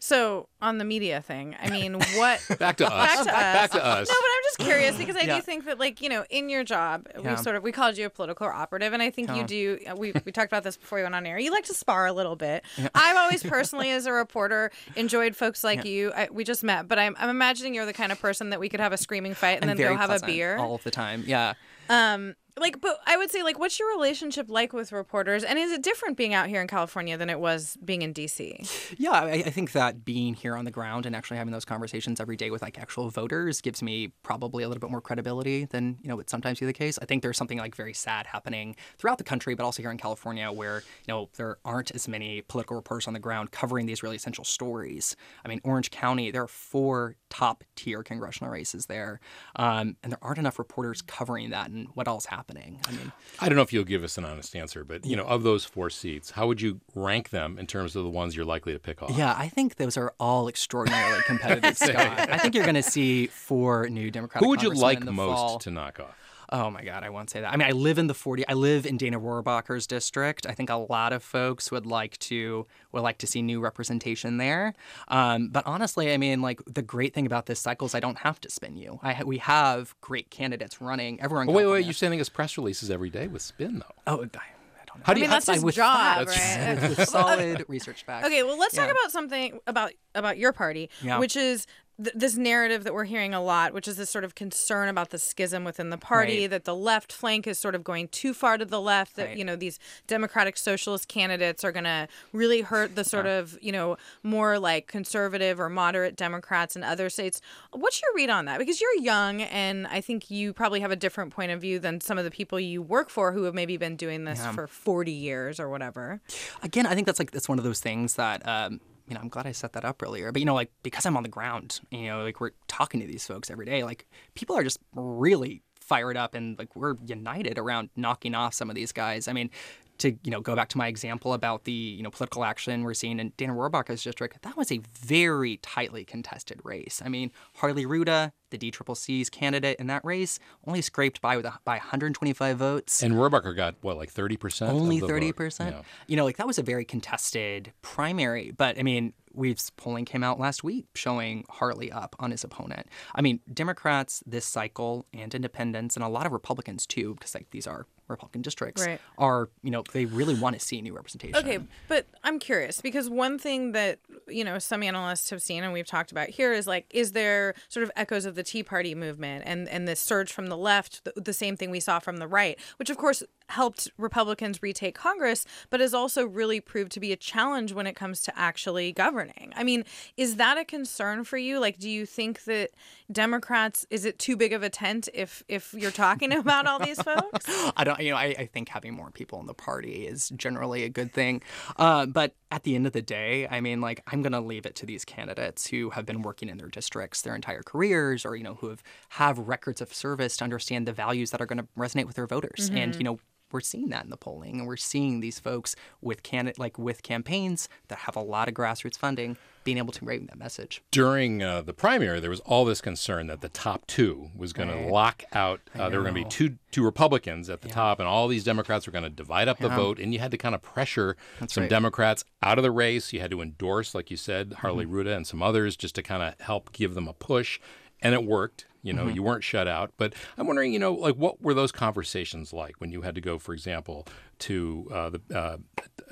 So 0.01 0.49
on 0.61 0.77
the 0.77 0.85
media 0.85 1.23
thing, 1.23 1.57
I 1.63 1.71
mean, 1.71 1.95
what? 1.95 2.45
Back 2.59 2.77
to 2.77 2.87
us. 2.87 2.91
Back 2.93 3.15
to 3.15 3.21
us. 3.21 3.27
Back 3.27 3.71
to 3.71 3.83
us. 3.85 4.09
No, 4.09 4.15
but 4.15 4.27
I'm 4.37 4.43
just 4.45 4.59
curious 4.59 4.97
because 4.99 5.17
I 5.17 5.21
Yeah. 5.21 5.37
do 5.37 5.41
think 5.43 5.65
that, 5.65 5.79
like, 5.79 6.03
you 6.03 6.11
know, 6.11 6.27
in 6.29 6.51
your 6.51 6.63
job, 6.63 7.07
we 7.25 7.35
sort 7.37 7.57
of 7.57 7.63
we 7.63 7.73
called 7.73 7.97
you 7.97 8.05
a 8.05 8.11
political 8.11 8.47
operative, 8.47 8.93
and 8.93 9.03
I 9.03 9.09
think 9.09 9.31
you 9.35 9.45
do. 9.45 9.79
uh, 9.91 9.97
We 9.97 10.13
we 10.27 10.33
talked 10.33 10.53
about 10.53 10.63
this 10.63 10.77
before 10.77 10.99
you 10.99 11.05
went 11.05 11.15
on 11.15 11.25
air. 11.25 11.39
You 11.39 11.51
like 11.51 11.65
to 11.67 11.75
spar 11.75 12.07
a 12.07 12.13
little 12.13 12.37
bit. 12.37 12.65
I've 12.95 13.17
always 13.17 13.43
personally, 13.43 13.91
as 13.93 14.05
a 14.05 14.13
reporter, 14.13 14.71
enjoyed 14.95 15.35
folks 15.37 15.65
like 15.65 15.87
you. 15.87 16.13
I, 16.15 16.29
we 16.31 16.45
just 16.45 16.63
met, 16.63 16.87
but 16.87 16.99
I'm 16.99 17.17
I'm 17.19 17.31
imagining 17.31 17.73
you're 17.75 17.87
the 17.87 17.95
kind 17.95 18.13
of 18.13 18.21
person 18.21 18.51
that 18.51 18.61
we 18.61 18.69
could 18.69 18.81
have 18.81 18.93
a 18.93 18.99
screaming 18.99 19.33
fight 19.33 19.55
and 19.63 19.65
I'm 19.65 19.69
then 19.69 19.77
very 19.79 19.95
go 19.95 20.01
have 20.01 20.11
a 20.23 20.27
beer. 20.27 20.59
all 20.59 20.79
the 20.85 20.91
time. 20.91 21.25
Yeah. 21.27 21.55
Um, 21.89 22.35
like, 22.59 22.81
but 22.81 23.01
I 23.05 23.17
would 23.17 23.33
say, 23.33 23.43
like, 23.43 23.59
what's 23.59 23.81
your 23.81 23.89
relationship 23.91 24.49
like 24.49 24.73
with 24.73 24.93
reporters, 24.93 25.43
and 25.43 25.59
is 25.59 25.73
it 25.73 25.83
different 25.83 26.17
being 26.17 26.35
out 26.35 26.49
here 26.49 26.61
in 26.61 26.69
California 26.69 27.17
than 27.17 27.29
it 27.29 27.41
was 27.41 27.77
being 27.85 28.03
in 28.03 28.15
DC? 28.15 28.95
Yeah, 28.97 29.11
I, 29.11 29.33
I 29.33 29.51
think 29.51 29.73
that 29.73 30.05
being 30.05 30.35
here 30.35 30.57
on 30.57 30.65
the 30.65 30.71
ground 30.71 31.05
and 31.05 31.17
actually 31.17 31.37
having 31.37 31.53
those 31.53 31.65
conversations 31.65 32.21
every 32.21 32.37
day 32.37 32.51
with 32.51 32.63
like 32.63 32.79
actual 32.79 33.11
voters 33.11 33.61
gives 33.61 33.83
me 33.83 34.13
probably 34.23 34.63
a 34.63 34.69
little 34.69 34.81
bit 34.81 34.91
more 34.91 35.01
credibility 35.01 35.65
than 35.65 35.99
you 36.01 36.09
know 36.09 36.17
would 36.17 36.31
sometimes 36.31 36.61
be 36.61 36.67
the 36.67 36.73
case. 36.73 36.99
I 37.03 37.07
think 37.07 37.23
there's 37.23 37.37
something 37.37 37.59
like 37.59 37.75
very 37.75 37.93
sad 37.93 38.27
happening 38.27 38.77
throughout 38.99 39.19
the 39.19 39.25
country, 39.25 39.55
but 39.55 39.65
also 39.65 39.83
here 39.83 39.91
in 39.91 39.99
California, 39.99 40.51
where 40.53 40.83
you 41.07 41.13
know 41.13 41.29
there 41.37 41.57
aren't 41.65 41.91
as 41.91 42.07
many 42.07 42.43
political 42.43 42.77
reporters 42.77 43.09
on 43.09 43.15
the 43.15 43.21
ground 43.21 43.51
covering 43.51 43.87
these 43.87 44.03
really 44.03 44.17
essential 44.17 44.45
stories. 44.45 45.17
I 45.45 45.49
mean, 45.49 45.61
Orange 45.65 45.91
County, 45.91 46.31
there 46.31 46.43
are 46.43 46.49
four 46.49 47.17
top 47.31 47.65
tier 47.75 48.03
congressional 48.05 48.53
races 48.53 48.87
there, 48.87 49.19
um, 49.57 49.97
and 50.03 50.13
there 50.13 50.19
aren't 50.23 50.39
enough 50.39 50.59
reporters 50.59 51.03
covering 51.03 51.51
that 51.51 51.71
and 51.71 51.89
what 51.95 52.07
all's 52.07 52.27
happening. 52.47 52.79
I 52.87 52.93
mean, 52.93 53.13
I 53.41 53.49
don't 53.49 53.57
know 53.57 53.63
if 53.63 53.73
you'll 53.73 53.85
give 53.85 54.03
us 54.05 54.19
an 54.19 54.25
honest 54.25 54.55
answer, 54.57 54.85
but 54.85 55.05
you 55.05 55.17
know, 55.17 55.25
of 55.25 55.43
those 55.43 55.65
four 55.65 55.91
seats, 55.91 56.33
how 56.33 56.47
would 56.47 56.61
you 56.61 56.81
rank 56.95 57.31
them 57.31 57.59
in 57.59 57.67
terms 57.67 57.97
of 57.97 58.05
the 58.05 58.11
ones 58.11 58.37
you're 58.37 58.45
likely 58.45 58.73
to 58.73 58.79
pick 58.79 59.03
off? 59.03 59.17
Yeah, 59.17 59.35
I 59.37 59.49
think 59.49 59.77
those 59.77 59.97
are 59.97 60.15
all 60.21 60.49
extraordinarily 60.49 61.23
competitive, 61.27 61.77
Scott. 61.77 62.31
I 62.31 62.39
think 62.39 62.55
you're 62.55 62.65
going 62.65 62.75
to 62.75 62.83
see 62.83 63.27
four 63.29 63.89
new 63.89 64.11
Democratic 64.11 64.45
Who 64.45 64.51
would 64.51 64.63
you 64.63 64.73
like 64.75 65.03
most 65.05 65.17
fall. 65.17 65.59
to 65.61 65.71
knock 65.71 66.01
off? 66.01 66.17
Oh 66.57 66.71
my 66.71 66.85
God, 66.85 67.03
I 67.03 67.11
won't 67.11 67.31
say 67.31 67.41
that. 67.41 67.53
I 67.53 67.57
mean, 67.57 67.67
I 67.67 67.73
live 67.73 67.99
in 67.99 68.07
the 68.07 68.15
40. 68.15 68.47
I 68.47 68.53
live 68.53 68.87
in 68.87 68.97
Dana 68.97 69.19
Rohrabacher's 69.19 69.89
district. 69.89 70.47
I 70.47 70.53
think 70.53 70.71
a 70.71 70.77
lot 70.77 71.13
of 71.13 71.25
folks 71.25 71.73
would 71.73 71.85
like 71.85 72.17
to 72.21 72.65
would 72.93 73.03
like 73.03 73.19
to 73.19 73.27
see 73.27 73.43
new 73.43 73.59
representation 73.61 74.37
there. 74.37 74.73
Um, 75.09 75.49
but 75.49 75.67
honestly, 75.67 76.13
I 76.13 76.17
mean, 76.17 76.43
like 76.43 76.61
the 76.73 76.83
great 76.83 77.13
thing 77.13 77.27
about 77.27 77.47
this 77.47 77.59
cycle 77.59 77.87
is 77.87 77.95
I 77.97 77.99
don't 78.01 78.19
have 78.19 78.41
to 78.43 78.51
spin 78.51 78.77
you. 78.77 79.01
I 79.03 79.15
ha- 79.15 79.25
we 79.25 79.39
have 79.39 79.97
great 80.01 80.31
candidates 80.31 80.81
running. 80.81 81.21
Everyone. 81.21 81.49
Oh, 81.49 81.53
wait, 81.53 81.67
wait, 81.67 81.85
you're 81.87 81.93
sending 81.93 82.21
us 82.21 82.29
press 82.29 82.57
releases 82.57 82.89
every 82.89 83.11
day 83.11 83.27
with 83.27 83.43
spin, 83.43 83.81
though. 83.81 83.95
Oh, 84.07 84.19
I, 84.19 84.19
I 84.21 84.85
don't 84.87 84.99
know. 84.99 85.03
How 85.07 85.13
do 85.13 85.13
I 85.13 85.15
you? 85.15 85.21
mean, 85.23 85.31
that's 85.31 85.47
his 85.51 85.65
with 85.65 85.75
job, 85.75 86.29
facts, 86.29 86.39
right? 86.39 86.81
with, 86.89 86.99
with 86.99 87.09
solid 87.09 87.65
research 87.69 88.05
facts. 88.05 88.29
Okay, 88.29 88.45
well, 88.45 88.57
let's 88.57 88.77
talk 88.77 88.89
about 88.89 89.11
something 89.11 89.59
about 89.67 89.91
about 90.15 90.39
your 90.39 90.53
party, 90.53 90.89
Yeah. 91.03 91.19
which 91.19 91.35
is 91.35 91.67
th- 92.03 92.15
this 92.15 92.37
narrative 92.37 92.85
that 92.85 92.93
we're 92.95 93.05
hearing 93.05 93.35
a 93.35 93.43
lot, 93.43 93.73
which 93.73 93.87
is 93.89 93.97
this 93.97 94.11
sort 94.11 94.25
of 94.25 94.35
concern 94.35 94.89
about 94.89 95.11
the 95.11 95.19
schism 95.19 95.65
within 95.65 95.91
the 95.91 95.99
party, 95.99 96.41
Right. 96.43 96.51
that 96.51 96.65
the 96.65 96.75
left 96.75 97.13
flank 97.13 97.47
is 97.47 97.59
sort 97.59 97.75
of 97.75 97.85
going 97.85 98.09
too 98.09 98.35
far 98.35 98.59
to 98.59 98.65
the 98.65 98.81
left, 98.81 99.17
that 99.17 99.29
Right. 99.29 99.37
you 99.37 99.45
know 99.45 99.57
these 99.57 99.79
democratic 100.07 100.57
socialist 100.57 101.09
candidates 101.09 101.65
are 101.65 101.73
going 101.73 101.85
to 101.85 102.09
really 102.33 102.63
hurt 102.63 102.95
the 102.97 103.05
sort 103.05 103.27
of 103.27 103.59
you 103.63 103.73
know 103.73 103.97
more 104.23 104.59
like 104.59 104.87
conservative 104.87 105.61
or 105.61 105.69
moderate 105.69 106.17
Democrats 106.17 106.77
in 106.77 106.83
other 106.85 107.09
states. 107.09 107.41
What's 107.73 108.01
your 108.03 108.11
read 108.15 108.31
on 108.31 108.45
that? 108.47 108.59
Because 108.59 108.81
you're 108.81 108.97
young, 109.01 109.43
and 109.43 109.87
I 109.87 110.01
think 110.01 110.31
you 110.31 110.53
probably 110.53 110.81
have 110.81 110.91
a 110.91 110.97
different 110.97 111.33
point 111.33 111.53
of 111.53 111.61
view 111.61 111.79
than 111.79 112.01
some 112.01 112.19
of 112.19 112.25
the 112.25 112.31
people 112.31 112.59
you 112.59 112.83
work 112.83 113.11
for 113.11 113.33
who 113.33 113.45
have 113.45 113.55
maybe 113.55 113.77
been 113.77 113.97
doing 113.97 114.25
this 114.25 114.45
for 114.55 114.67
40 114.67 115.13
years 115.13 115.59
or 115.61 115.69
whatever. 115.69 116.21
again, 116.63 116.87
I 116.87 116.95
think 116.95 117.07
that's 117.07 117.19
like 117.19 117.31
that's 117.31 117.49
one 117.49 117.59
of 117.59 117.65
those 117.65 117.81
things 117.81 118.15
that 118.15 118.47
um, 118.49 118.81
you 119.09 119.15
know 119.15 119.21
I'm 119.21 119.29
glad 119.29 119.47
I 119.47 119.53
set 119.53 119.73
that 119.75 119.85
up 119.85 120.03
earlier. 120.03 120.33
But 120.33 120.41
you 120.41 120.47
know, 120.47 120.55
like 120.55 120.71
because 120.83 121.07
I'm 121.07 121.17
on 121.17 121.23
the 121.23 121.29
ground, 121.29 121.81
you 121.91 122.07
know, 122.09 122.23
like 122.23 122.41
we're 122.41 122.53
talking 122.69 123.01
to 123.01 123.07
these 123.07 123.27
folks 123.27 123.51
every 123.51 123.67
day. 123.67 123.85
Like 123.85 124.07
people 124.35 124.57
are 124.57 124.65
just 124.65 124.79
really 124.95 125.63
fired 125.81 126.17
up 126.17 126.35
and 126.35 126.59
like 126.59 126.75
we're 126.75 126.97
united 127.05 127.59
around 127.59 127.91
knocking 127.95 128.35
off 128.35 128.55
some 128.55 128.71
of 128.71 128.77
these 128.77 128.93
guys. 128.93 129.29
I 129.29 129.33
mean. 129.33 129.51
To 129.99 130.11
you 130.25 130.31
know, 130.31 130.41
go 130.41 130.57
back 130.57 130.69
to 130.71 130.79
my 130.79 130.89
example 130.89 131.35
about 131.35 131.65
the 131.65 131.73
you 131.73 132.03
know 132.03 132.11
political 132.11 132.45
action 132.45 132.83
we're 132.83 132.95
seeing 132.95 133.21
in 133.21 133.33
Dana 133.37 133.53
Rohrabacher's 133.55 134.03
district. 134.03 134.43
That 134.43 134.57
was 134.57 134.73
a 134.73 134.81
very 134.99 135.59
tightly 135.59 136.05
contested 136.05 136.61
race. 136.65 137.01
I 137.05 137.09
mean, 137.09 137.31
Harley 137.57 137.87
Rouda, 137.87 138.33
the 138.51 138.59
DCCC's 138.59 139.31
candidate 139.31 139.79
in 139.79 139.87
that 139.87 140.05
race, 140.05 140.39
only 140.67 140.83
scraped 140.83 141.21
by 141.21 141.37
with 141.37 141.47
a, 141.47 141.55
by 141.65 141.77
125 141.77 142.57
votes 142.57 143.03
And 143.03 143.15
Rohrabacher 143.15 143.55
got 143.55 143.77
what, 143.83 143.97
like 143.97 144.11
thirty 144.11 144.37
percent? 144.37 144.73
only 144.73 145.01
30%. 145.01 145.85
You 146.09 146.17
know, 146.17 146.25
like 146.25 146.37
that 146.39 146.47
was 146.47 146.59
a 146.59 146.63
very 146.63 146.85
contested 146.85 147.73
primary, 147.83 148.51
but 148.57 148.79
I 148.79 148.83
mean, 148.83 149.13
we've 149.35 149.61
polling 149.77 150.05
came 150.05 150.23
out 150.23 150.39
last 150.39 150.65
week 150.65 150.87
showing 150.95 151.45
Hartley 151.51 151.91
up 151.91 152.17
on 152.19 152.31
his 152.31 152.45
opponent. 152.45 152.87
I 153.15 153.23
mean, 153.23 153.41
Democrats 153.53 154.23
this 154.27 154.45
cycle 154.45 155.07
and 155.13 155.35
independents 155.35 155.97
and 155.97 156.05
a 156.05 156.09
lot 156.09 156.27
of 156.27 156.33
Republicans 156.33 156.87
too 156.87 157.15
because 157.15 157.35
like 157.35 157.51
these 157.51 157.67
are 157.67 157.87
Republican 158.09 158.43
districts 158.43 158.85
Right. 158.85 159.01
are, 159.17 159.49
you 159.63 159.71
know, 159.71 159.83
they 159.93 160.05
really 160.05 160.35
want 160.35 160.59
to 160.59 160.61
see 160.61 160.81
new 160.83 160.95
representation. 160.95 161.37
Okay, 161.37 161.59
but 161.89 162.07
I'm 162.23 162.39
curious 162.39 162.81
because 162.81 163.09
one 163.09 163.39
thing 163.39 163.73
that 163.73 163.99
you 164.29 164.45
know 164.45 164.59
some 164.59 164.83
analysts 164.83 165.31
have 165.31 165.41
seen 165.43 165.65
and 165.65 165.73
we've 165.73 165.87
talked 165.87 166.13
about 166.13 166.29
here 166.29 166.53
is 166.53 166.67
like, 166.67 166.87
is 166.91 167.13
there 167.13 167.55
sort 167.69 167.85
of 167.85 167.91
echoes 167.97 168.27
of 168.27 168.35
the 168.35 168.43
Tea 168.43 168.63
Party 168.63 168.95
movement 168.95 169.45
and 169.47 169.69
and 169.69 169.89
this 169.89 170.01
surge 170.01 170.33
from 170.33 170.49
the 170.49 170.57
left, 170.57 171.05
the, 171.05 171.13
the 171.17 171.33
same 171.33 171.57
thing 171.57 171.71
we 171.71 171.81
saw 171.81 171.99
from 171.99 172.19
the 172.19 172.29
right, 172.29 172.59
which 172.77 172.91
of 172.91 172.99
course 172.99 173.23
helped 173.51 173.91
Republicans 173.99 174.63
retake 174.63 174.95
Congress, 174.95 175.45
but 175.71 175.81
has 175.81 175.95
also 175.95 176.27
really 176.27 176.61
proved 176.61 176.93
to 176.93 177.01
be 177.01 177.13
a 177.13 177.17
challenge 177.17 177.73
when 177.73 177.87
it 177.87 177.95
comes 177.95 178.23
to 178.23 178.39
actually 178.39 178.93
governing. 178.93 179.53
I 179.57 179.65
mean, 179.65 179.85
is 180.17 180.37
that 180.37 180.59
a 180.59 180.65
concern 180.65 181.25
for 181.25 181.37
you? 181.37 181.61
Like, 181.61 181.79
do 181.79 181.89
you 181.89 182.07
think 182.07 182.45
that 182.45 182.71
Democrats 183.13 183.87
is 183.91 184.05
it 184.05 184.19
too 184.19 184.37
big 184.37 184.53
of 184.53 184.63
a 184.63 184.71
tent 184.71 185.09
if 185.13 185.43
if 185.49 185.75
you're 185.75 185.91
talking 185.91 186.33
about 186.37 186.67
all 186.67 186.79
these 186.79 187.01
folks? 187.01 187.47
I 187.77 187.85
don't, 187.85 188.01
you 188.01 188.11
know, 188.11 188.17
I, 188.17 188.35
I 188.39 188.47
think 188.47 188.69
having 188.69 188.95
more 188.95 189.11
people 189.11 189.41
in 189.41 189.47
the 189.47 189.55
party 189.55 190.07
is 190.07 190.31
generally 190.31 190.85
a 190.85 190.89
good 190.89 191.13
thing. 191.13 191.43
Uh, 191.77 192.07
but 192.07 192.35
at 192.51 192.63
the 192.63 192.75
end 192.75 192.87
of 192.87 192.93
the 192.93 193.03
day, 193.03 193.47
I 193.51 193.61
mean, 193.61 193.81
like, 193.81 194.03
I'm 194.07 194.23
going 194.23 194.33
to 194.33 194.41
leave 194.41 194.65
it 194.65 194.75
to 194.77 194.87
these 194.87 195.05
candidates 195.05 195.67
who 195.67 195.91
have 195.91 196.07
been 196.07 196.23
working 196.23 196.49
in 196.49 196.59
their 196.59 196.69
districts 196.69 197.23
their 197.23 197.35
entire 197.35 197.63
careers 197.63 198.25
or, 198.25 198.37
you 198.37 198.45
know, 198.45 198.55
who 198.55 198.69
have, 198.69 198.83
have 199.11 199.39
records 199.39 199.81
of 199.81 199.93
service 199.93 200.37
to 200.39 200.45
understand 200.45 200.87
the 200.87 200.93
values 200.93 201.31
that 201.33 201.41
are 201.41 201.47
going 201.47 201.59
to 201.59 201.67
resonate 201.77 202.07
with 202.07 202.17
their 202.17 202.27
voters. 202.27 202.71
And, 202.73 202.95
you 202.97 203.03
know, 203.03 203.19
we're 203.53 203.61
seeing 203.61 203.89
that 203.91 204.05
in 204.05 204.11
the 204.11 204.17
polling, 204.17 204.59
and 204.59 204.67
we're 204.67 204.77
seeing 204.77 205.21
these 205.21 205.39
folks 205.39 205.77
with 206.01 206.23
can 206.23 206.53
like 206.59 206.79
with 206.79 207.03
campaigns 207.03 207.69
that 207.89 207.99
have 208.01 208.17
a 208.17 208.21
lot 208.21 208.49
of 208.49 208.55
grassroots 208.55 208.97
funding 208.99 209.37
being 209.63 209.79
able 209.79 209.93
to 209.93 210.05
bring 210.05 210.27
that 210.27 210.37
message. 210.37 210.83
During 210.91 211.43
uh, 211.43 211.63
the 211.63 211.73
primary, 211.73 212.21
there 212.21 212.29
was 212.29 212.41
all 212.41 212.65
this 212.67 212.83
concern 212.83 213.29
that 213.29 213.41
the 213.41 213.49
top 213.49 213.87
two 213.87 214.29
was 214.37 214.53
going 214.53 214.69
Right. 214.69 214.87
to 214.87 214.93
lock 214.93 215.25
out. 215.33 215.61
Uh, 215.75 215.89
there 215.89 216.01
were 216.01 216.05
going 216.11 216.15
to 216.17 216.25
be 216.25 216.29
two 216.29 216.57
two 216.71 216.85
Republicans 216.85 217.49
at 217.49 217.63
the 217.63 217.69
top, 217.69 217.99
and 218.01 218.09
all 218.09 218.27
these 218.29 218.45
Democrats 218.45 218.87
were 218.87 218.93
going 218.93 219.05
to 219.05 219.11
divide 219.11 219.49
up 219.49 219.59
the 219.59 219.69
vote. 219.69 219.99
And 219.99 220.13
you 220.13 220.19
had 220.19 220.33
to 220.33 220.39
kind 220.39 220.55
of 220.55 220.61
pressure 220.63 221.17
some 221.49 221.63
right. 221.63 221.71
Democrats 221.71 222.25
out 222.43 222.59
of 222.59 222.63
the 222.65 222.71
race. 222.73 223.13
You 223.13 223.21
had 223.21 223.31
to 223.31 223.41
endorse, 223.41 223.95
like 223.95 224.11
you 224.11 224.17
said, 224.17 224.51
Mm-hmm. 224.51 224.61
Harley 224.61 224.85
Rouda 224.87 225.15
and 225.17 225.27
some 225.27 225.43
others, 225.43 225.77
just 225.77 225.95
to 225.95 226.03
kind 226.03 226.23
of 226.23 226.39
help 226.41 226.73
give 226.73 226.95
them 226.95 227.07
a 227.09 227.13
push. 227.15 227.61
And 228.03 228.13
it 228.15 228.25
worked. 228.25 228.67
You 228.85 228.93
know, 228.93 229.07
Mm-hmm. 229.07 229.15
you 229.17 229.23
weren't 229.25 229.43
shut 229.43 229.67
out. 229.67 229.91
But 229.97 230.15
I'm 230.39 230.47
wondering, 230.47 230.73
you 230.73 230.79
know, 230.79 230.93
like 230.95 231.17
what 231.17 231.43
were 231.43 231.55
those 231.55 231.73
conversations 231.73 232.53
like 232.53 232.81
when 232.81 232.93
you 232.93 233.01
had 233.03 233.17
to 233.17 233.21
go, 233.21 233.39
for 233.41 233.53
example, 233.53 234.07
to 234.41 234.89
uh, 234.93 235.11
the 235.11 235.21
uh, 235.37 235.57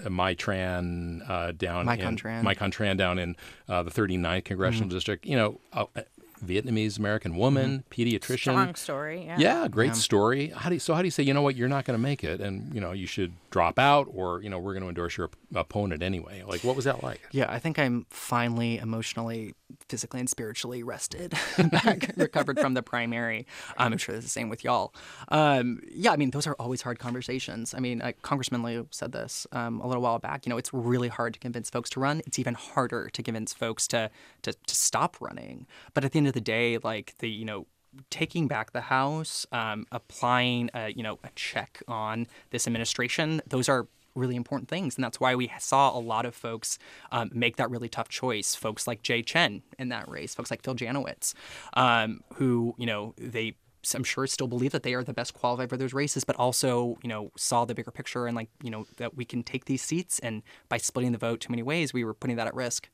MyTran 0.09 1.29
uh, 1.29 1.53
down 1.53 1.81
in 1.81 1.87
Mai 1.87 1.97
Khanh 1.97 2.17
Tran. 2.19 2.43
MyContran 2.43 2.97
down 2.97 3.19
in 3.19 3.37
uh, 3.69 3.83
the 3.83 3.91
39th 3.91 4.45
congressional 4.45 4.89
Mm-hmm. 4.89 4.97
district. 4.97 5.27
You 5.27 5.37
know, 5.37 5.61
a 5.73 5.87
a 5.97 6.05
Vietnamese 6.45 6.99
American 6.99 7.37
woman, 7.37 7.85
pediatrician. 7.89 8.39
Strong 8.41 8.75
story. 8.75 9.27
Yeah. 9.27 9.37
Yeah, 9.39 9.69
great 9.69 9.95
story. 9.95 10.49
How 10.49 10.71
do 10.71 10.75
you, 10.75 10.81
so? 10.81 10.93
How 10.93 11.01
do 11.01 11.07
you 11.07 11.13
say? 11.13 11.23
You 11.23 11.35
know 11.35 11.43
what? 11.43 11.55
You're 11.55 11.69
not 11.69 11.85
going 11.85 11.97
to 11.97 12.03
make 12.03 12.25
it, 12.25 12.41
and 12.41 12.75
you 12.75 12.81
know 12.81 12.91
you 12.91 13.07
should 13.07 13.33
drop 13.51 13.79
out, 13.79 14.09
or 14.13 14.43
you 14.43 14.51
know 14.51 14.59
we're 14.59 14.73
going 14.73 14.83
to 14.83 14.89
endorse 14.89 15.17
your 15.17 15.27
op- 15.27 15.37
opponent 15.55 16.03
anyway. 16.03 16.43
Like, 16.45 16.65
what 16.65 16.75
was 16.75 16.85
that 16.87 17.01
like? 17.05 17.21
Yeah, 17.31 17.47
I 17.49 17.61
think 17.61 17.79
I'm 17.79 18.07
finally 18.11 18.79
emotionally, 18.79 19.55
physically, 19.89 20.21
and 20.21 20.29
spiritually 20.29 20.83
rested, 20.83 21.35
back, 21.71 22.13
recovered 22.17 22.59
from 22.59 22.75
the 22.75 22.83
primary. 22.83 23.47
Um, 23.77 23.93
I'm 23.93 23.99
sure 23.99 24.15
it's 24.15 24.25
the 24.25 24.31
same 24.31 24.49
with 24.49 24.65
y'all. 24.65 24.95
Um, 25.29 25.81
yeah, 25.91 26.13
I 26.13 26.17
mean, 26.17 26.31
those 26.31 26.47
are 26.47 26.55
always 26.59 26.83
hard 26.83 26.99
conversations. 26.99 27.75
I 27.75 27.81
mean, 27.81 28.03
uh, 28.03 28.13
Congressman 28.23 28.63
Lieu 28.63 28.87
said 28.91 29.13
this 29.13 29.47
um, 29.53 29.81
a 29.81 29.87
little 29.87 30.03
while 30.03 30.19
back. 30.19 30.47
You 30.47 30.51
know, 30.51 30.57
it's 30.57 30.73
really 30.73 31.09
hard 31.09 31.35
to 31.35 31.41
convince 31.41 31.71
folks 31.71 31.91
to 31.91 32.01
run. 32.01 32.23
It's 32.27 32.39
even 32.39 32.55
harder 32.55 33.09
to 33.13 33.23
convince 33.23 33.53
folks 33.53 33.87
to 33.89 34.11
to, 34.43 34.53
to 34.53 34.75
stop 34.75 35.17
running. 35.21 35.67
But 35.95 36.05
at 36.05 36.13
the 36.13 36.19
end 36.19 36.29
of 36.29 36.35
the 36.35 36.41
day, 36.41 36.79
like 36.79 37.15
the 37.19 37.29
you 37.29 37.45
know 37.45 37.67
taking 38.11 38.49
back 38.49 38.73
the 38.73 38.83
House, 38.83 39.47
um, 39.53 39.87
applying 39.93 40.71
a, 40.75 40.93
you 40.93 41.03
know 41.03 41.19
a 41.25 41.29
check 41.35 41.83
on 41.89 42.27
this 42.51 42.67
administration, 42.67 43.43
those 43.47 43.69
are 43.69 43.87
really 44.15 44.37
important 44.37 44.69
things, 44.69 44.97
and 44.97 45.05
that's 45.05 45.21
why 45.21 45.35
we 45.35 45.51
saw 45.59 45.97
a 45.97 46.01
lot 46.01 46.27
of 46.27 46.35
folks 46.35 46.79
um, 47.11 47.31
make 47.33 47.57
that 47.57 47.71
really 47.71 47.89
tough 47.89 48.09
choice. 48.09 48.55
Folks 48.55 48.87
like 48.87 49.03
Jay 49.03 49.23
Chen 49.23 49.63
in 49.79 49.89
that 49.89 50.09
race, 50.09 50.35
folks 50.35 50.51
like 50.51 50.63
Phil 50.63 50.75
Janowitz, 50.75 51.35
um, 51.75 52.21
who 52.35 52.75
you 52.79 52.87
know 52.87 53.15
they. 53.17 53.57
I'm 53.97 54.05
sure 54.05 54.29
still 54.29 54.47
believe 54.47 54.71
that 54.71 54.85
they 54.85 54.95
are 54.95 55.03
the 55.03 55.13
best 55.13 55.35
qualified 55.35 55.69
for 55.69 55.77
those 55.77 55.93
races, 55.93 56.23
but 56.23 56.37
also, 56.37 56.99
you 57.03 57.09
know, 57.09 57.33
saw 57.37 57.65
the 57.65 57.75
bigger 57.75 57.91
picture 57.91 58.29
and 58.29 58.37
like, 58.37 58.49
you 58.63 58.71
know, 58.71 58.87
that 58.99 59.17
we 59.17 59.25
can 59.25 59.43
take 59.43 59.65
these 59.65 59.83
seats 59.83 60.21
and 60.21 60.45
by 60.69 60.77
splitting 60.77 61.11
the 61.11 61.19
vote 61.19 61.41
too 61.41 61.51
many 61.51 61.65
ways, 61.65 61.93
we 61.93 62.05
were 62.05 62.15
putting 62.15 62.37
that 62.37 62.47
at 62.47 62.55
risk. 62.55 62.89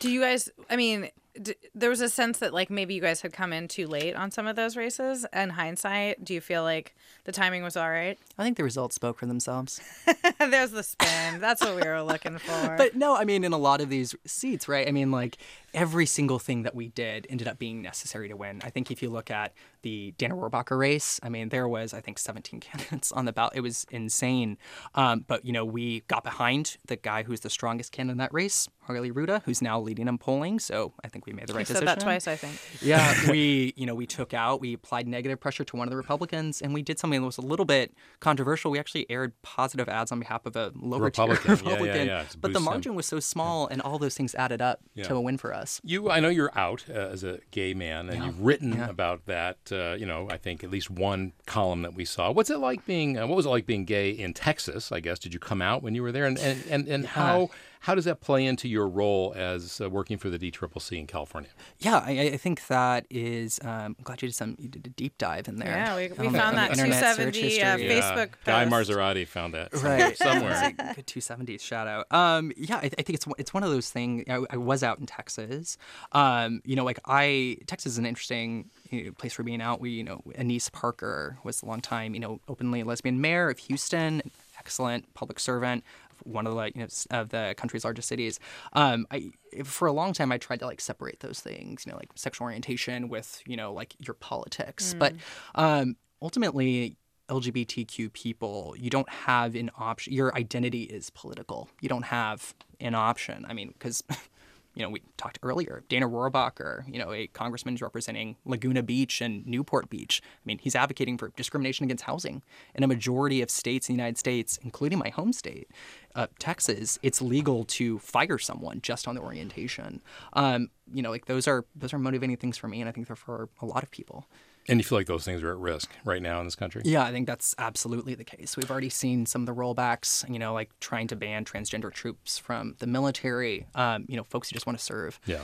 Do 0.00 0.10
you 0.10 0.22
guys? 0.22 0.48
I 0.70 0.76
mean, 0.76 1.10
d- 1.40 1.54
there 1.74 1.90
was 1.90 2.00
a 2.00 2.08
sense 2.08 2.38
that 2.38 2.52
like 2.54 2.70
maybe 2.70 2.94
you 2.94 3.00
guys 3.00 3.20
had 3.22 3.32
come 3.32 3.52
in 3.52 3.68
too 3.68 3.86
late 3.86 4.14
on 4.14 4.30
some 4.30 4.46
of 4.46 4.56
those 4.56 4.76
races. 4.76 5.26
In 5.32 5.50
hindsight, 5.50 6.24
do 6.24 6.34
you 6.34 6.40
feel 6.40 6.62
like 6.62 6.94
the 7.24 7.32
timing 7.32 7.62
was 7.62 7.76
all 7.76 7.90
right? 7.90 8.18
I 8.38 8.42
think 8.44 8.56
the 8.56 8.64
results 8.64 8.94
spoke 8.94 9.18
for 9.18 9.26
themselves. 9.26 9.80
There's 10.38 10.70
the 10.70 10.82
spin. 10.82 11.40
That's 11.40 11.60
what 11.62 11.76
we 11.76 11.82
were 11.82 12.02
looking 12.02 12.38
for. 12.38 12.76
But 12.76 12.94
no, 12.94 13.16
I 13.16 13.24
mean, 13.24 13.44
in 13.44 13.52
a 13.52 13.58
lot 13.58 13.80
of 13.80 13.88
these 13.88 14.14
seats, 14.26 14.68
right? 14.68 14.86
I 14.88 14.92
mean, 14.92 15.10
like 15.10 15.38
every 15.74 16.06
single 16.06 16.38
thing 16.38 16.62
that 16.62 16.74
we 16.74 16.88
did 16.88 17.26
ended 17.28 17.48
up 17.48 17.58
being 17.58 17.82
necessary 17.82 18.28
to 18.28 18.36
win. 18.36 18.60
I 18.64 18.70
think 18.70 18.90
if 18.90 19.02
you 19.02 19.10
look 19.10 19.30
at 19.30 19.52
the 19.82 20.14
Dana 20.16 20.34
Rohrabacher 20.34 20.78
race, 20.78 21.20
I 21.22 21.28
mean, 21.28 21.50
there 21.50 21.68
was, 21.68 21.92
I 21.92 22.00
think, 22.00 22.18
17 22.18 22.60
candidates 22.60 23.12
on 23.12 23.24
the 23.26 23.32
ballot. 23.32 23.54
It 23.56 23.60
was 23.60 23.84
insane. 23.90 24.56
Um, 24.94 25.24
but, 25.26 25.44
you 25.44 25.52
know, 25.52 25.64
we 25.64 26.00
got 26.08 26.24
behind 26.24 26.76
the 26.86 26.96
guy 26.96 27.22
who's 27.24 27.40
the 27.40 27.50
strongest 27.50 27.92
candidate 27.92 28.12
in 28.12 28.18
that 28.18 28.32
race, 28.32 28.68
Harley 28.82 29.10
Rouda, 29.10 29.42
who's 29.44 29.60
now 29.60 29.80
leading 29.80 30.08
in 30.08 30.16
polling. 30.18 30.58
So 30.60 30.94
I 31.04 31.08
think 31.08 31.26
we 31.26 31.32
made 31.32 31.48
the 31.48 31.52
you 31.52 31.58
right 31.58 31.66
said 31.66 31.74
decision. 31.80 31.86
that 31.86 32.00
twice, 32.00 32.28
I 32.28 32.36
think. 32.36 32.58
Yeah, 32.80 33.14
we 33.30 33.72
you 33.76 33.86
know 33.86 33.94
we 33.94 34.06
took 34.06 34.32
out, 34.32 34.60
we 34.60 34.74
applied 34.74 35.08
negative 35.08 35.40
pressure 35.40 35.64
to 35.64 35.76
one 35.76 35.88
of 35.88 35.90
the 35.90 35.96
Republicans, 35.96 36.62
and 36.62 36.72
we 36.72 36.82
did 36.82 36.98
something 36.98 37.20
that 37.20 37.26
was 37.26 37.38
a 37.38 37.42
little 37.42 37.64
bit 37.64 37.94
controversial. 38.20 38.70
We 38.70 38.78
actually 38.78 39.10
aired 39.10 39.32
positive 39.42 39.88
ads 39.88 40.12
on 40.12 40.18
behalf 40.20 40.46
of 40.46 40.54
a 40.56 40.72
lower 40.76 41.10
tier 41.10 41.26
Republican. 41.28 41.86
Yeah, 41.86 41.94
yeah, 41.94 42.02
yeah, 42.02 42.24
but 42.40 42.48
the 42.48 42.48
boost 42.48 42.56
him. 42.58 42.64
margin 42.64 42.94
was 42.94 43.06
so 43.06 43.20
small, 43.20 43.66
and 43.66 43.80
all 43.82 43.98
those 43.98 44.14
things 44.14 44.34
added 44.34 44.60
up 44.62 44.80
Yeah. 44.94 45.04
to 45.04 45.14
a 45.16 45.20
win 45.20 45.38
for 45.38 45.52
us. 45.54 45.63
You, 45.82 46.10
I 46.10 46.20
know 46.20 46.28
you're 46.28 46.56
out 46.56 46.84
uh, 46.88 46.92
as 46.92 47.24
a 47.24 47.40
gay 47.50 47.74
man, 47.74 48.08
and 48.08 48.24
you've 48.24 48.40
written 48.40 48.80
about 48.80 49.26
that. 49.26 49.58
Uh, 49.70 49.94
you 49.98 50.06
know, 50.06 50.28
I 50.30 50.36
think 50.36 50.62
at 50.64 50.70
least 50.70 50.90
one 50.90 51.32
column 51.46 51.82
that 51.82 51.94
we 51.94 52.04
saw. 52.04 52.30
What's 52.30 52.50
it 52.50 52.58
like 52.58 52.84
being? 52.86 53.18
Uh, 53.18 53.26
what 53.26 53.36
was 53.36 53.46
it 53.46 53.50
like 53.50 53.66
being 53.66 53.84
gay 53.84 54.10
in 54.10 54.34
Texas? 54.34 54.92
I 54.92 55.00
guess 55.00 55.18
did 55.18 55.32
you 55.34 55.40
come 55.40 55.62
out 55.62 55.82
when 55.82 55.94
you 55.94 56.02
were 56.02 56.12
there, 56.12 56.26
and 56.26 56.38
and 56.38 56.64
and, 56.68 56.88
and 56.88 57.06
how 57.06 57.50
how 57.84 57.94
does 57.94 58.04
that 58.04 58.20
play 58.20 58.44
into 58.44 58.68
your 58.68 58.88
role 58.88 59.32
as 59.36 59.80
uh, 59.80 59.88
working 59.88 60.18
for 60.18 60.30
the 60.30 60.38
DCCC 60.38 60.98
in 60.98 61.06
California? 61.06 61.50
Yeah, 61.78 62.02
I, 62.04 62.30
I 62.32 62.36
think 62.36 62.66
that 62.66 63.06
is. 63.10 63.60
Um, 63.62 63.96
I'm 63.98 64.04
glad 64.04 64.22
you 64.22 64.28
did 64.28 64.34
some. 64.34 64.56
You 64.58 64.68
did 64.68 64.86
a 64.86 64.90
deep 64.90 65.16
dive 65.18 65.48
in 65.48 65.56
there. 65.56 65.68
Yeah, 65.68 65.96
we, 65.96 66.08
we 66.08 66.26
on 66.26 66.34
found 66.34 66.58
that 66.58 66.70
internet 66.72 67.16
270 67.16 67.62
uh. 67.62 67.76
Facebook 67.76 68.30
Guy 68.44 68.64
post. 68.64 68.90
Marzorati 68.90 69.26
found 69.26 69.54
that 69.54 69.72
right 69.82 70.16
somewhere. 70.18 70.74
It's 70.78 70.90
a 70.90 70.94
good 70.94 71.06
270s 71.06 71.60
shout 71.60 71.86
out 71.86 72.10
um 72.10 72.52
yeah 72.56 72.76
I, 72.76 72.86
I 72.86 73.02
think 73.02 73.10
it's 73.10 73.26
one- 73.26 73.36
it's 73.38 73.54
one 73.54 73.62
of 73.62 73.70
those 73.70 73.90
things 73.90 74.24
I, 74.28 74.40
I 74.50 74.56
was 74.56 74.82
out 74.82 74.98
in 74.98 75.06
texas 75.06 75.78
um 76.12 76.60
you 76.64 76.76
know 76.76 76.84
like 76.84 76.98
i 77.06 77.56
texas 77.66 77.92
is 77.92 77.98
an 77.98 78.06
interesting 78.06 78.70
you 78.90 79.06
know, 79.06 79.12
place 79.12 79.32
for 79.32 79.42
being 79.42 79.60
out 79.62 79.80
we 79.80 79.90
you 79.90 80.04
know 80.04 80.20
Annise 80.34 80.68
Parker 80.68 81.38
was 81.44 81.62
a 81.62 81.66
long 81.66 81.80
time 81.80 82.14
you 82.14 82.20
know 82.20 82.40
openly 82.48 82.82
lesbian 82.82 83.20
mayor 83.20 83.48
of 83.50 83.58
houston 83.58 84.22
excellent 84.58 85.12
public 85.14 85.38
servant 85.38 85.84
one 86.22 86.46
of 86.46 86.54
the 86.54 86.64
you 86.74 86.80
know 86.80 86.86
of 87.10 87.30
the 87.30 87.54
country's 87.56 87.84
largest 87.84 88.08
cities 88.08 88.38
um 88.74 89.06
i 89.10 89.30
for 89.64 89.86
a 89.86 89.92
long 89.92 90.12
time 90.12 90.32
i 90.32 90.38
tried 90.38 90.58
to 90.60 90.66
like 90.66 90.80
separate 90.80 91.20
those 91.20 91.40
things 91.40 91.84
you 91.84 91.92
know 91.92 91.98
like 91.98 92.10
sexual 92.14 92.44
orientation 92.46 93.08
with 93.08 93.42
you 93.46 93.56
know 93.56 93.72
like 93.72 93.94
your 93.98 94.14
politics 94.14 94.94
but 94.98 95.14
um 95.54 95.96
ultimately 96.22 96.96
LGBTQ 97.28 98.12
people, 98.12 98.74
you 98.78 98.90
don't 98.90 99.08
have 99.08 99.54
an 99.54 99.70
option. 99.78 100.12
Your 100.12 100.34
identity 100.36 100.82
is 100.82 101.10
political. 101.10 101.68
You 101.80 101.88
don't 101.88 102.04
have 102.04 102.54
an 102.80 102.94
option. 102.94 103.46
I 103.48 103.54
mean, 103.54 103.68
because, 103.68 104.02
you 104.74 104.82
know, 104.82 104.90
we 104.90 105.02
talked 105.16 105.38
earlier, 105.42 105.84
Dana 105.88 106.08
Rohrabacher, 106.08 106.84
you 106.92 106.98
know, 106.98 107.12
a 107.12 107.28
congressman 107.28 107.74
who's 107.74 107.82
representing 107.82 108.36
Laguna 108.44 108.82
Beach 108.82 109.20
and 109.20 109.46
Newport 109.46 109.88
Beach. 109.88 110.20
I 110.24 110.42
mean, 110.44 110.58
he's 110.58 110.74
advocating 110.74 111.16
for 111.16 111.28
discrimination 111.36 111.84
against 111.84 112.04
housing. 112.04 112.42
In 112.74 112.82
a 112.82 112.88
majority 112.88 113.40
of 113.40 113.50
states 113.50 113.88
in 113.88 113.94
the 113.94 114.02
United 114.02 114.18
States, 114.18 114.58
including 114.62 114.98
my 114.98 115.10
home 115.10 115.32
state, 115.32 115.68
uh, 116.14 116.26
Texas, 116.38 116.98
it's 117.02 117.22
legal 117.22 117.64
to 117.64 117.98
fire 118.00 118.38
someone 118.38 118.80
just 118.82 119.06
on 119.06 119.14
the 119.14 119.20
orientation. 119.20 120.02
Um, 120.32 120.70
you 120.92 121.02
know, 121.02 121.10
like 121.10 121.26
those 121.26 121.46
are 121.46 121.64
those 121.76 121.92
are 121.92 121.98
motivating 121.98 122.36
things 122.36 122.56
for 122.56 122.68
me, 122.68 122.80
and 122.80 122.88
I 122.88 122.92
think 122.92 123.06
they're 123.06 123.16
for 123.16 123.48
a 123.60 123.66
lot 123.66 123.82
of 123.82 123.90
people. 123.90 124.26
And 124.68 124.80
you 124.80 124.84
feel 124.84 124.98
like 124.98 125.06
those 125.06 125.24
things 125.24 125.42
are 125.42 125.50
at 125.50 125.58
risk 125.58 125.90
right 126.04 126.22
now 126.22 126.38
in 126.40 126.46
this 126.46 126.54
country? 126.54 126.82
Yeah, 126.84 127.04
I 127.04 127.12
think 127.12 127.26
that's 127.26 127.54
absolutely 127.58 128.14
the 128.14 128.24
case. 128.24 128.56
We've 128.56 128.70
already 128.70 128.88
seen 128.88 129.26
some 129.26 129.42
of 129.42 129.46
the 129.46 129.54
rollbacks, 129.54 130.28
you 130.32 130.38
know, 130.38 130.54
like 130.54 130.70
trying 130.80 131.06
to 131.08 131.16
ban 131.16 131.44
transgender 131.44 131.92
troops 131.92 132.38
from 132.38 132.74
the 132.78 132.86
military, 132.86 133.66
um, 133.74 134.06
you 134.08 134.16
know, 134.16 134.24
folks 134.24 134.48
who 134.48 134.54
just 134.54 134.66
want 134.66 134.78
to 134.78 134.84
serve. 134.84 135.20
Yeah. 135.26 135.40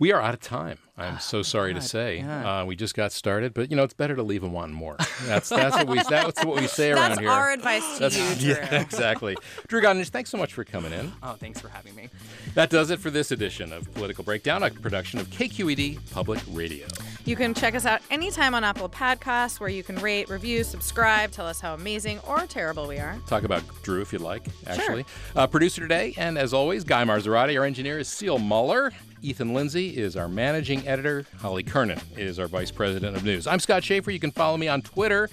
We 0.00 0.12
are 0.12 0.20
out 0.22 0.32
of 0.32 0.40
time. 0.40 0.78
I'm 0.96 1.18
so 1.20 1.42
sorry 1.54 1.74
to 1.74 1.80
say. 1.82 2.22
Uh, 2.22 2.64
we 2.64 2.74
just 2.74 2.94
got 2.94 3.12
started, 3.12 3.52
but 3.52 3.70
you 3.70 3.76
know 3.76 3.84
it's 3.84 3.92
better 3.94 4.16
to 4.16 4.22
leave 4.22 4.40
them 4.40 4.52
wanting 4.52 4.74
more. 4.74 4.96
That's 5.26 5.50
that's 5.50 5.76
what 5.76 5.86
we 5.88 6.02
that's 6.08 6.42
what 6.42 6.56
we 6.56 6.66
say 6.66 6.90
around 6.92 7.10
That's 7.10 7.20
here. 7.20 7.28
our 7.28 7.52
advice 7.52 7.98
to 7.98 8.04
you, 8.08 8.34
Drew. 8.38 8.62
yeah, 8.62 8.80
exactly. 8.80 9.36
Drew 9.68 9.82
Godinich, 9.82 10.08
thanks 10.08 10.30
so 10.30 10.38
much 10.38 10.54
for 10.54 10.64
coming 10.64 10.94
in. 10.94 11.12
Oh, 11.22 11.34
thanks 11.34 11.60
for 11.60 11.68
having 11.68 11.94
me. 11.94 12.08
That 12.54 12.70
does 12.70 12.88
it 12.90 12.98
for 12.98 13.10
this 13.10 13.30
edition 13.30 13.74
of 13.74 13.92
Political 13.92 14.24
Breakdown, 14.24 14.62
a 14.62 14.70
production 14.70 15.20
of 15.20 15.28
KQED 15.28 15.98
Public 16.12 16.40
Radio. 16.50 16.86
You 17.26 17.36
can 17.36 17.52
check 17.52 17.74
us 17.74 17.84
out 17.84 18.00
anytime 18.10 18.54
on 18.54 18.64
Apple 18.64 18.88
Podcasts, 18.88 19.60
where 19.60 19.68
you 19.68 19.82
can 19.82 19.96
rate, 19.96 20.30
review, 20.30 20.64
subscribe, 20.64 21.30
tell 21.30 21.46
us 21.46 21.60
how 21.60 21.74
amazing 21.74 22.20
or 22.26 22.46
terrible 22.46 22.88
we 22.88 22.96
are. 22.96 23.18
Talk 23.26 23.44
about 23.44 23.62
Drew 23.82 24.00
if 24.00 24.14
you'd 24.14 24.22
like, 24.22 24.46
actually. 24.66 25.04
Uh, 25.36 25.46
producer 25.46 25.82
today, 25.82 26.14
and 26.16 26.38
as 26.38 26.54
always, 26.54 26.84
Guy 26.84 27.04
Marzorati. 27.04 27.58
Our 27.58 27.66
engineer 27.66 27.98
is 27.98 28.08
Seal 28.08 28.38
Muller. 28.38 28.92
Ethan 29.22 29.52
Lindsey 29.52 29.96
is 29.96 30.16
our 30.16 30.28
managing 30.28 30.86
editor. 30.88 31.26
Holly 31.38 31.62
Kernan 31.62 32.00
is 32.16 32.38
our 32.38 32.48
vice 32.48 32.70
president 32.70 33.16
of 33.16 33.24
news. 33.24 33.46
I'm 33.46 33.58
Scott 33.58 33.84
Shafer. 33.84 34.10
You 34.10 34.20
can 34.20 34.30
follow 34.30 34.56
me 34.56 34.68
on 34.68 34.82
Twitter. 34.82 35.28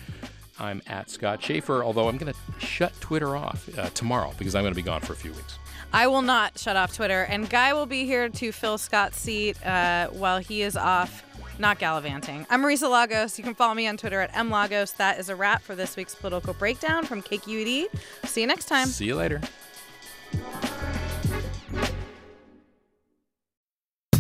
I'm 0.60 0.82
at 0.88 1.10
Scott 1.10 1.42
Shafer, 1.42 1.84
although 1.84 2.10
I'm 2.10 2.18
going 2.18 2.34
to 2.34 2.66
shut 2.66 3.00
Twitter 3.00 3.38
off 3.38 3.70
uh, 3.78 3.90
tomorrow 3.90 4.34
because 4.38 4.56
I'm 4.56 4.64
going 4.64 4.74
to 4.74 4.76
be 4.76 4.82
gone 4.82 5.02
for 5.02 5.14
a 5.14 5.16
few 5.16 5.32
weeks. 5.32 5.60
I 5.94 6.08
will 6.08 6.22
not 6.22 6.58
shut 6.58 6.76
off 6.76 6.96
Twitter, 6.96 7.24
and 7.24 7.50
Guy 7.50 7.74
will 7.74 7.86
be 7.86 8.06
here 8.06 8.28
to 8.28 8.52
fill 8.52 8.78
Scott's 8.78 9.20
seat 9.20 9.64
uh, 9.66 10.08
while 10.08 10.40
he 10.40 10.64
is 10.64 10.76
off, 10.76 11.24
not 11.60 11.80
gallivanting. 11.80 12.46
I'm 12.50 12.62
Marisa 12.62 12.90
Lagos. 12.90 13.38
You 13.38 13.44
can 13.44 13.56
follow 13.56 13.74
me 13.74 13.88
on 13.88 13.96
Twitter 13.96 14.20
at 14.20 14.34
mlagos. 14.34 14.98
That 14.98 15.20
is 15.20 15.30
a 15.30 15.36
wrap 15.36 15.62
for 15.62 15.76
this 15.76 15.96
week's 15.96 16.16
political 16.16 16.54
breakdown 16.54 17.06
from 17.06 17.22
KQED. 17.22 17.86
See 18.26 18.42
you 18.42 18.48
next 18.48 18.66
time. 18.66 18.88
See 18.88 19.06
you 19.06 19.16
later. 19.16 19.42